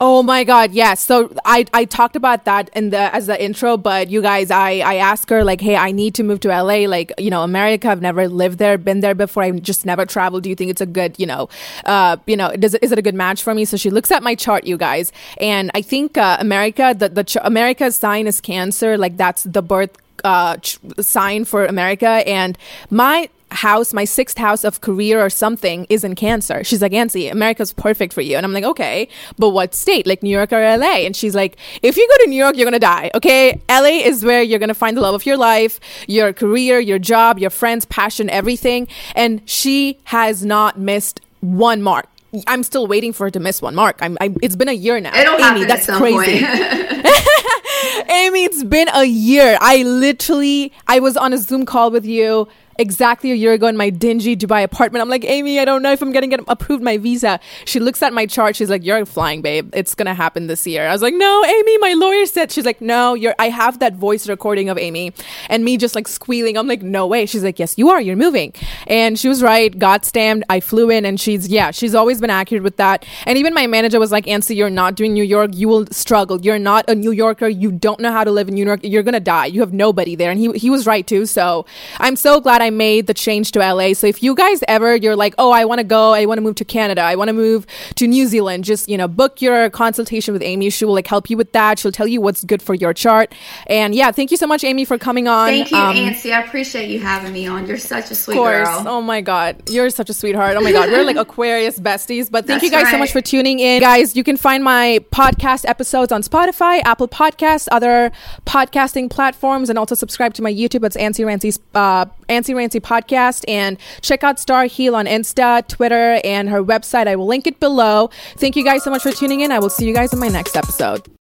Oh 0.00 0.22
my 0.22 0.44
god, 0.44 0.70
yes. 0.70 1.00
So 1.00 1.34
I 1.44 1.66
I 1.74 1.84
talked 1.84 2.14
about 2.14 2.44
that 2.44 2.70
in 2.72 2.90
the 2.90 3.12
as 3.12 3.26
the 3.26 3.42
intro, 3.42 3.76
but 3.76 4.08
you 4.08 4.22
guys, 4.22 4.48
I 4.48 4.78
I 4.78 4.94
asked 4.94 5.28
her 5.30 5.42
like, 5.42 5.60
hey, 5.60 5.74
I 5.74 5.90
need 5.90 6.14
to 6.14 6.22
move 6.22 6.38
to 6.40 6.50
LA. 6.50 6.86
Like, 6.86 7.12
you 7.18 7.30
know, 7.30 7.42
America. 7.42 7.88
I've 7.88 8.00
never 8.00 8.28
lived 8.28 8.58
there, 8.58 8.78
been 8.78 9.00
there 9.00 9.16
before. 9.16 9.42
I've 9.42 9.60
just 9.60 9.84
never 9.84 10.06
traveled. 10.06 10.44
Do 10.44 10.50
you 10.50 10.54
think 10.54 10.70
it's 10.70 10.80
a 10.80 10.86
good, 10.86 11.16
you 11.18 11.26
know, 11.26 11.48
uh, 11.84 12.16
you 12.26 12.36
know, 12.36 12.54
does 12.54 12.76
is 12.76 12.92
it 12.92 12.98
a 12.98 13.02
good 13.02 13.16
match 13.16 13.42
for 13.42 13.54
me? 13.54 13.64
So 13.64 13.76
she 13.76 13.90
looks 13.90 14.12
at 14.12 14.22
my 14.22 14.36
chart, 14.36 14.64
you 14.68 14.76
guys, 14.76 15.10
and 15.40 15.68
I 15.74 15.82
think 15.82 16.16
uh, 16.16 16.36
America, 16.38 16.94
the 16.96 17.08
the 17.08 17.24
ch- 17.24 17.42
America's 17.42 17.96
sign 17.96 18.28
is 18.28 18.40
Cancer. 18.40 18.96
Like 18.96 19.16
that's 19.16 19.42
the 19.42 19.62
birth 19.62 19.96
uh 20.22 20.56
ch- 20.58 20.78
sign 21.00 21.44
for 21.44 21.66
America, 21.66 22.22
and 22.24 22.56
my 22.88 23.30
house, 23.50 23.92
my 23.92 24.04
sixth 24.04 24.38
house 24.38 24.64
of 24.64 24.80
career 24.80 25.20
or 25.24 25.30
something 25.30 25.86
is 25.88 26.04
in 26.04 26.14
Cancer. 26.14 26.64
She's 26.64 26.82
like, 26.82 26.92
Nancy, 26.92 27.28
America's 27.28 27.72
perfect 27.72 28.12
for 28.12 28.20
you. 28.20 28.36
And 28.36 28.44
I'm 28.44 28.52
like, 28.52 28.64
okay, 28.64 29.08
but 29.38 29.50
what 29.50 29.74
state? 29.74 30.06
Like 30.06 30.22
New 30.22 30.30
York 30.30 30.52
or 30.52 30.60
LA? 30.60 30.98
And 31.06 31.16
she's 31.16 31.34
like, 31.34 31.56
if 31.82 31.96
you 31.96 32.08
go 32.08 32.24
to 32.24 32.30
New 32.30 32.36
York, 32.36 32.56
you're 32.56 32.64
going 32.64 32.72
to 32.72 32.78
die. 32.78 33.10
Okay. 33.14 33.60
LA 33.68 34.04
is 34.04 34.24
where 34.24 34.42
you're 34.42 34.58
going 34.58 34.68
to 34.68 34.74
find 34.74 34.96
the 34.96 35.00
love 35.00 35.14
of 35.14 35.26
your 35.26 35.36
life, 35.36 35.80
your 36.06 36.32
career, 36.32 36.78
your 36.78 36.98
job, 36.98 37.38
your 37.38 37.50
friends, 37.50 37.84
passion, 37.86 38.28
everything. 38.30 38.88
And 39.14 39.48
she 39.48 39.98
has 40.04 40.44
not 40.44 40.78
missed 40.78 41.20
one 41.40 41.82
mark. 41.82 42.08
I'm 42.46 42.62
still 42.62 42.86
waiting 42.86 43.14
for 43.14 43.24
her 43.24 43.30
to 43.30 43.40
miss 43.40 43.62
one 43.62 43.74
mark. 43.74 43.98
I'm, 44.00 44.18
I, 44.20 44.34
it's 44.42 44.56
been 44.56 44.68
a 44.68 44.72
year 44.72 45.00
now. 45.00 45.18
It'll 45.18 45.42
Amy, 45.42 45.64
that's 45.64 45.86
crazy. 45.86 46.44
Amy, 48.10 48.44
it's 48.44 48.64
been 48.64 48.88
a 48.92 49.04
year. 49.04 49.56
I 49.60 49.82
literally, 49.82 50.72
I 50.86 51.00
was 51.00 51.16
on 51.16 51.32
a 51.32 51.38
Zoom 51.38 51.64
call 51.64 51.90
with 51.90 52.04
you 52.04 52.48
exactly 52.78 53.32
a 53.32 53.34
year 53.34 53.52
ago 53.52 53.66
in 53.66 53.76
my 53.76 53.90
dingy 53.90 54.36
Dubai 54.36 54.62
apartment. 54.62 55.02
I'm 55.02 55.08
like, 55.08 55.24
Amy, 55.24 55.58
I 55.58 55.64
don't 55.64 55.82
know 55.82 55.92
if 55.92 56.00
I'm 56.00 56.12
going 56.12 56.28
to 56.28 56.28
get 56.28 56.44
approved 56.48 56.82
my 56.82 56.98
visa. 56.98 57.40
She 57.64 57.80
looks 57.80 58.02
at 58.02 58.12
my 58.12 58.26
chart. 58.26 58.56
She's 58.56 58.70
like, 58.70 58.84
you're 58.84 59.04
flying, 59.04 59.42
babe. 59.42 59.70
It's 59.74 59.94
going 59.94 60.06
to 60.06 60.14
happen 60.14 60.46
this 60.46 60.66
year. 60.66 60.88
I 60.88 60.92
was 60.92 61.02
like, 61.02 61.14
no, 61.14 61.44
Amy, 61.44 61.78
my 61.78 61.94
lawyer 61.94 62.26
said, 62.26 62.52
she's 62.52 62.64
like, 62.64 62.80
no, 62.80 63.14
you're, 63.14 63.34
I 63.38 63.48
have 63.48 63.80
that 63.80 63.94
voice 63.94 64.28
recording 64.28 64.68
of 64.68 64.78
Amy 64.78 65.12
and 65.48 65.64
me 65.64 65.76
just 65.76 65.94
like 65.94 66.08
squealing. 66.08 66.56
I'm 66.56 66.68
like, 66.68 66.82
no 66.82 67.06
way. 67.06 67.26
She's 67.26 67.44
like, 67.44 67.58
yes, 67.58 67.76
you 67.76 67.90
are. 67.90 68.00
You're 68.00 68.16
moving. 68.16 68.52
And 68.86 69.18
she 69.18 69.28
was 69.28 69.42
right. 69.42 69.76
Got 69.76 70.04
stamped. 70.04 70.46
I 70.48 70.60
flew 70.60 70.90
in 70.90 71.04
and 71.04 71.20
she's, 71.20 71.48
yeah, 71.48 71.70
she's 71.70 71.94
always 71.94 72.20
been 72.20 72.30
accurate 72.30 72.62
with 72.62 72.76
that. 72.76 73.04
And 73.26 73.38
even 73.38 73.54
my 73.54 73.66
manager 73.66 73.98
was 73.98 74.12
like, 74.12 74.26
Ansi, 74.26 74.54
you're 74.54 74.70
not 74.70 74.94
doing 74.94 75.12
New 75.12 75.24
York. 75.24 75.50
You 75.54 75.68
will 75.68 75.86
struggle. 75.90 76.40
You're 76.40 76.58
not 76.58 76.88
a 76.88 76.94
New 76.94 77.10
Yorker. 77.10 77.48
You 77.48 77.72
don't 77.72 78.00
know 78.00 78.12
how 78.12 78.24
to 78.24 78.30
live 78.30 78.48
in 78.48 78.54
New 78.54 78.64
York. 78.64 78.80
You're 78.82 79.02
going 79.02 79.14
to 79.14 79.20
die. 79.20 79.46
You 79.46 79.60
have 79.60 79.72
nobody 79.72 80.14
there. 80.14 80.30
And 80.30 80.38
he, 80.38 80.52
he 80.52 80.70
was 80.70 80.86
right 80.86 81.06
too. 81.06 81.26
So 81.26 81.66
I'm 81.98 82.16
so 82.16 82.40
glad 82.40 82.62
I 82.62 82.67
made 82.70 83.06
the 83.06 83.14
change 83.14 83.52
to 83.52 83.58
LA. 83.60 83.92
So 83.94 84.06
if 84.06 84.22
you 84.22 84.34
guys 84.34 84.62
ever, 84.68 84.96
you're 84.96 85.16
like, 85.16 85.34
oh, 85.38 85.50
I 85.50 85.64
want 85.64 85.78
to 85.80 85.84
go, 85.84 86.12
I 86.14 86.26
want 86.26 86.38
to 86.38 86.42
move 86.42 86.56
to 86.56 86.64
Canada, 86.64 87.02
I 87.02 87.14
want 87.16 87.28
to 87.28 87.32
move 87.32 87.66
to 87.96 88.06
New 88.06 88.26
Zealand, 88.26 88.64
just, 88.64 88.88
you 88.88 88.96
know, 88.96 89.08
book 89.08 89.40
your 89.42 89.70
consultation 89.70 90.32
with 90.32 90.42
Amy. 90.42 90.70
She 90.70 90.84
will 90.84 90.94
like 90.94 91.06
help 91.06 91.30
you 91.30 91.36
with 91.36 91.52
that. 91.52 91.78
She'll 91.78 91.92
tell 91.92 92.06
you 92.08 92.20
what's 92.20 92.44
good 92.44 92.62
for 92.62 92.74
your 92.74 92.92
chart. 92.94 93.32
And 93.66 93.94
yeah, 93.94 94.10
thank 94.10 94.30
you 94.30 94.36
so 94.36 94.46
much, 94.46 94.64
Amy, 94.64 94.84
for 94.84 94.98
coming 94.98 95.28
on. 95.28 95.48
Thank 95.48 95.70
you, 95.70 95.76
Um, 95.76 95.94
Nancy. 95.96 96.32
I 96.32 96.42
appreciate 96.42 96.88
you 96.90 97.00
having 97.00 97.32
me 97.32 97.46
on. 97.46 97.66
You're 97.66 97.76
such 97.78 98.10
a 98.10 98.14
sweet 98.14 98.34
course. 98.36 98.66
girl. 98.68 98.84
Oh 98.86 99.00
my 99.02 99.20
God. 99.20 99.68
You're 99.70 99.90
such 99.90 100.10
a 100.10 100.14
sweetheart. 100.14 100.56
Oh 100.56 100.60
my 100.60 100.72
God. 100.72 100.90
We're 100.90 101.04
like 101.04 101.16
Aquarius 101.26 101.78
besties. 101.78 102.30
But 102.30 102.46
thank 102.46 102.62
That's 102.62 102.64
you 102.64 102.70
guys 102.70 102.90
so 102.90 102.98
much 102.98 103.12
for 103.12 103.20
tuning 103.20 103.58
in. 103.60 103.80
Guys, 103.80 104.16
you 104.16 104.24
can 104.24 104.36
find 104.36 104.62
my 104.64 105.00
podcast 105.12 105.68
episodes 105.68 106.12
on 106.12 106.22
Spotify, 106.22 106.80
Apple 106.84 107.08
Podcasts, 107.08 107.68
other 107.70 108.10
podcasting 108.46 109.10
platforms, 109.10 109.68
and 109.70 109.78
also 109.78 109.94
subscribe 109.94 110.34
to 110.34 110.42
my 110.42 110.52
YouTube. 110.52 110.84
It's 110.84 110.96
Ansi 110.96 111.24
Rancy's 111.24 111.58
uh, 111.74 112.06
Ansi 112.28 112.54
Rancy 112.54 112.80
Podcast. 112.80 113.44
And 113.48 113.78
check 114.00 114.22
out 114.22 114.36
Starheal 114.36 114.94
on 114.94 115.06
Insta, 115.06 115.66
Twitter, 115.66 116.20
and 116.24 116.48
her 116.48 116.62
website. 116.62 117.06
I 117.06 117.16
will 117.16 117.26
link 117.26 117.46
it 117.46 117.60
below. 117.60 118.10
Thank 118.36 118.56
you 118.56 118.64
guys 118.64 118.82
so 118.84 118.90
much 118.90 119.02
for 119.02 119.12
tuning 119.12 119.40
in. 119.40 119.52
I 119.52 119.58
will 119.58 119.70
see 119.70 119.86
you 119.86 119.94
guys 119.94 120.12
in 120.12 120.18
my 120.18 120.28
next 120.28 120.56
episode. 120.56 121.08